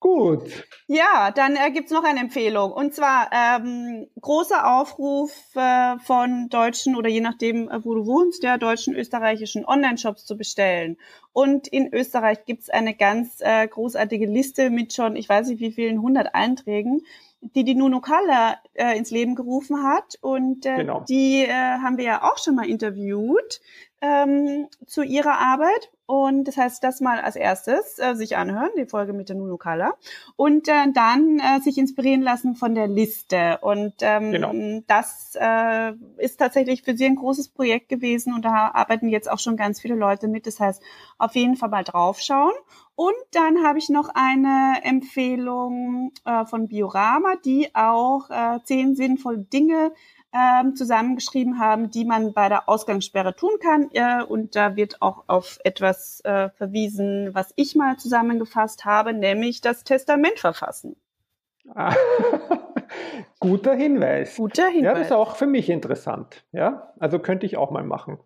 Gut. 0.05 0.67
Ja, 0.87 1.31
dann 1.31 1.57
äh, 1.57 1.71
gibt's 1.71 1.91
noch 1.91 2.05
eine 2.05 2.21
Empfehlung. 2.21 2.73
Und 2.73 2.95
zwar 2.95 3.31
ähm, 3.33 4.07
großer 4.21 4.77
Aufruf 4.79 5.33
äh, 5.55 5.99
von 6.01 6.51
deutschen 6.51 6.95
oder 6.95 7.09
je 7.09 7.23
nachdem, 7.23 7.71
äh, 7.71 7.83
wo 7.83 7.95
du 7.95 8.05
wohnst, 8.05 8.43
der 8.43 8.59
deutschen, 8.59 8.95
österreichischen 8.95 9.65
Online-Shops 9.65 10.27
zu 10.27 10.37
bestellen. 10.37 10.99
Und 11.33 11.69
in 11.69 11.91
Österreich 11.95 12.45
gibt's 12.45 12.69
eine 12.69 12.93
ganz 12.93 13.41
äh, 13.41 13.67
großartige 13.67 14.27
Liste 14.27 14.69
mit 14.69 14.93
schon, 14.93 15.17
ich 15.17 15.27
weiß 15.27 15.49
nicht 15.49 15.61
wie 15.61 15.73
vielen, 15.73 15.97
100 15.97 16.35
Einträgen, 16.35 17.01
die 17.41 17.65
die 17.65 17.75
Nuno 17.75 18.03
Kalla 18.03 18.59
äh, 18.75 18.99
ins 18.99 19.11
Leben 19.11 19.35
gerufen 19.35 19.85
hat. 19.85 20.19
Und 20.21 20.67
äh, 20.67 20.77
genau. 20.77 21.03
die 21.09 21.45
äh, 21.45 21.51
haben 21.51 21.97
wir 21.97 22.05
ja 22.05 22.23
auch 22.25 22.37
schon 22.37 22.57
mal 22.57 22.69
interviewt 22.69 23.63
ähm, 24.03 24.69
zu 24.87 25.03
ihrer 25.03 25.39
Arbeit. 25.39 25.91
Und 26.07 26.45
das 26.45 26.59
heißt, 26.59 26.85
das 26.85 27.01
mal 27.01 27.19
als 27.21 27.35
erstes 27.35 27.99
äh, 27.99 28.15
sich 28.15 28.37
anhören, 28.37 28.71
die 28.77 28.85
Folge 28.85 29.15
mit 29.15 29.31
der 29.31 29.37
Nuno 29.37 29.57
Kala. 29.57 29.95
Und 30.37 30.69
äh, 30.69 30.93
dann 30.93 31.39
äh, 31.39 31.61
sich 31.61 31.79
inspirieren 31.79 32.21
lassen 32.21 32.55
von 32.55 32.75
der 32.75 32.89
Liste. 32.89 33.59
Und 33.63 33.95
ähm, 34.01 34.33
genau. 34.33 34.53
das 34.87 35.37
äh, 35.41 35.93
ist 36.19 36.39
tatsächlich 36.39 36.83
für 36.83 36.95
Sie 36.95 37.07
ein 37.07 37.17
großes 37.17 37.49
Projekt 37.49 37.89
gewesen 37.89 38.35
und 38.35 38.45
da 38.45 38.71
arbeiten 38.75 39.09
jetzt 39.09 39.31
auch 39.31 39.39
schon 39.39 39.57
ganz 39.57 39.81
viele 39.81 39.95
Leute 39.95 40.29
mit. 40.29 40.47
Das 40.47 40.61
heißt, 40.61 40.83
auf 41.19 41.35
jeden 41.35 41.57
Fall 41.57 41.71
mal 41.71 41.85
draufschauen. 41.85 42.53
Und 42.97 43.15
dann 43.33 43.65
habe 43.65 43.79
ich 43.79 43.89
noch 43.89 44.11
eine 44.15 44.81
Empfehlung 44.83 46.13
äh, 46.25 46.45
von 46.45 46.69
Biorama, 46.69 47.35
die 47.45 47.75
auch 47.75 48.31
äh, 48.31 48.61
zehn 48.65 48.95
sinnvolle 48.95 49.39
Dinge 49.39 49.93
ähm, 50.35 50.75
zusammengeschrieben 50.75 51.61
haben, 51.61 51.91
die 51.91 52.05
man 52.05 52.33
bei 52.33 52.49
der 52.49 52.69
Ausgangssperre 52.69 53.37
tun 53.37 53.53
kann. 53.61 53.89
Äh, 53.93 54.25
und 54.25 54.57
da 54.57 54.77
wird 54.77 55.01
auch 55.01 55.25
auf 55.29 55.59
etwas 55.65 56.21
äh, 56.25 56.51
verwiesen, 56.51 57.31
was 57.35 57.53
ich 57.57 57.77
mal 57.77 57.97
zusammengefasst 57.97 58.85
habe, 58.85 59.15
nämlich 59.15 59.61
das 59.61 59.85
Testament 59.85 60.41
verfassen. 60.41 60.97
Ah, 61.75 61.95
guter 63.41 63.75
Hinweis. 63.75 64.37
Guter 64.37 64.67
Hinweis. 64.67 64.85
Ja, 64.85 64.95
das 64.95 65.07
ist 65.07 65.13
auch 65.13 65.37
für 65.37 65.47
mich 65.47 65.71
interessant. 65.71 66.45
Ja, 66.53 66.93
also 66.99 67.19
könnte 67.21 67.47
ich 67.47 67.57
auch 67.57 67.71
mal 67.71 67.85
machen. 67.85 68.19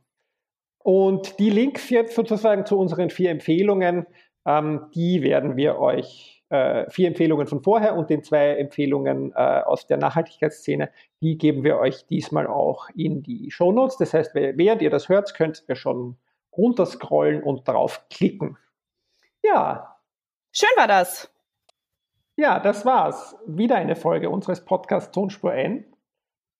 Und 0.78 1.38
die 1.38 1.50
Links 1.50 1.90
jetzt 1.90 2.14
sozusagen 2.14 2.64
zu 2.64 2.78
unseren 2.78 3.10
vier 3.10 3.30
Empfehlungen, 3.30 4.06
ähm, 4.46 4.86
die 4.94 5.22
werden 5.22 5.56
wir 5.56 5.78
euch 5.78 6.37
äh, 6.50 6.90
vier 6.90 7.08
Empfehlungen 7.08 7.46
von 7.46 7.62
vorher 7.62 7.96
und 7.96 8.10
den 8.10 8.22
zwei 8.22 8.56
Empfehlungen 8.56 9.32
äh, 9.32 9.36
aus 9.36 9.86
der 9.86 9.98
Nachhaltigkeitsszene, 9.98 10.90
die 11.20 11.36
geben 11.36 11.64
wir 11.64 11.78
euch 11.78 12.06
diesmal 12.06 12.46
auch 12.46 12.88
in 12.94 13.22
die 13.22 13.50
Show 13.50 13.72
Notes. 13.72 13.98
Das 13.98 14.14
heißt, 14.14 14.34
während 14.34 14.82
ihr 14.82 14.90
das 14.90 15.08
hört, 15.08 15.34
könnt 15.34 15.64
ihr 15.68 15.76
schon 15.76 16.16
runterscrollen 16.56 17.42
und 17.42 17.68
draufklicken. 17.68 18.56
Ja. 19.42 19.96
Schön 20.52 20.70
war 20.76 20.88
das. 20.88 21.30
Ja, 22.36 22.60
das 22.60 22.86
war's. 22.86 23.36
Wieder 23.46 23.76
eine 23.76 23.96
Folge 23.96 24.30
unseres 24.30 24.64
Podcasts 24.64 25.12
Tonspur 25.12 25.54
N. 25.54 25.84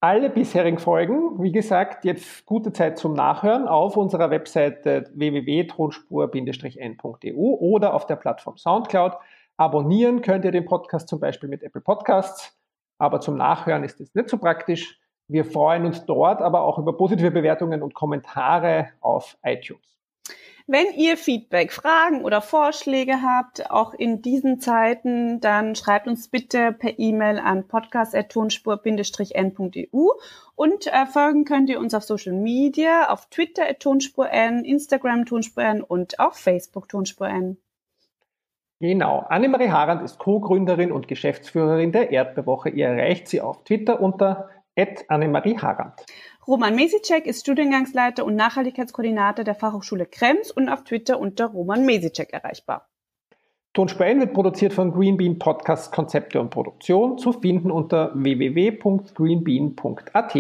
Alle 0.01 0.31
bisherigen 0.31 0.79
Folgen, 0.79 1.43
wie 1.43 1.51
gesagt, 1.51 2.05
jetzt 2.05 2.47
gute 2.47 2.73
Zeit 2.73 2.99
zum 2.99 3.15
Nachhören 3.15 3.67
auf 3.67 3.97
unserer 3.97 4.31
Webseite 4.31 5.11
www.tonspur-n.eu 5.15 7.37
oder 7.37 7.95
auf 7.95 8.07
der 8.07 8.15
Plattform 8.15 8.57
Soundcloud. 8.57 9.15
Abonnieren 9.59 10.23
könnt 10.23 10.45
ihr 10.45 10.53
den 10.53 10.67
Podcast 10.67 11.09
zum 11.09 11.19
Beispiel 11.19 11.49
mit 11.49 11.65
Apple 11.65 11.81
Podcasts, 11.81 12.57
aber 12.97 13.21
zum 13.21 13.37
Nachhören 13.37 13.83
ist 13.83 14.01
es 14.01 14.15
nicht 14.15 14.29
so 14.29 14.39
praktisch. 14.39 15.01
Wir 15.27 15.45
freuen 15.45 15.85
uns 15.85 16.07
dort 16.07 16.43
aber 16.43 16.63
auch 16.63 16.79
über 16.79 16.97
positive 16.97 17.33
Bewertungen 17.33 17.83
und 17.83 17.93
Kommentare 17.93 18.91
auf 19.01 19.37
iTunes. 19.43 19.99
Wenn 20.69 20.95
ihr 20.95 21.17
Feedback, 21.17 21.73
Fragen 21.73 22.25
oder 22.25 22.41
Vorschläge 22.41 23.21
habt, 23.21 23.69
auch 23.69 23.95
in 23.95 24.23
diesen 24.23 24.61
Zeiten, 24.61 25.41
dann 25.41 25.75
schreibt 25.75 26.07
uns 26.07 26.29
bitte 26.29 26.71
per 26.71 26.97
E-Mail 26.97 27.41
an 27.41 27.67
podcast.tonspur-n.eu 27.67 30.09
und 30.55 30.87
äh, 30.87 31.07
folgen 31.07 31.45
könnt 31.45 31.69
ihr 31.69 31.81
uns 31.81 31.95
auf 31.95 32.05
Social 32.05 32.35
Media, 32.35 33.11
auf 33.11 33.27
Twitter 33.27 33.69
at 33.69 33.81
tonspur-n, 33.81 34.65
Instagram 34.65 35.27
tonspur-n 35.27 35.83
und 35.83 36.21
auf 36.21 36.37
Facebook 36.37 36.89
tonspur-n. 36.89 37.57
Genau. 38.81 39.25
Annemarie 39.29 39.71
Harand 39.71 40.03
ist 40.03 40.19
Co-Gründerin 40.19 40.93
und 40.93 41.09
Geschäftsführerin 41.09 41.91
der 41.91 42.13
Erdbewoche. 42.13 42.71
Ihr 42.71 42.87
erreicht 42.87 43.27
sie 43.29 43.41
auf 43.41 43.65
Twitter 43.65 44.01
unter 44.01 44.51
Annemarie 45.09 45.59
Harand. 45.59 46.07
Roman 46.47 46.77
Mesicek 46.77 47.27
ist 47.27 47.41
Studiengangsleiter 47.41 48.25
und 48.25 48.37
Nachhaltigkeitskoordinator 48.37 49.45
der 49.45 49.57
Fachhochschule 49.57 50.07
Krems 50.07 50.53
und 50.53 50.69
auf 50.69 50.85
Twitter 50.85 51.19
unter 51.19 51.47
Roman 51.47 51.85
Mesicek 51.85 52.33
erreichbar. 52.33 52.89
Tonspur 53.75 54.07
N 54.07 54.21
wird 54.21 54.33
produziert 54.33 54.73
von 54.73 54.93
Greenbean 54.93 55.39
Podcast 55.39 55.93
Konzepte 55.93 56.41
und 56.41 56.49
Produktion, 56.51 57.19
zu 57.19 57.33
finden 57.33 57.71
unter 57.71 58.13
www.greenbean.at. 58.15 60.35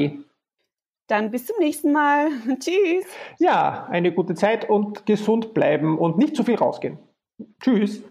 Dann 1.08 1.30
bis 1.30 1.44
zum 1.46 1.56
nächsten 1.58 1.92
Mal. 1.92 2.30
Tschüss. 2.58 3.04
Ja, 3.38 3.86
eine 3.90 4.12
gute 4.12 4.34
Zeit 4.34 4.70
und 4.70 5.04
gesund 5.04 5.52
bleiben 5.52 5.98
und 5.98 6.16
nicht 6.16 6.34
zu 6.36 6.44
viel 6.44 6.56
rausgehen. 6.56 6.98
Tschüss. 7.60 8.02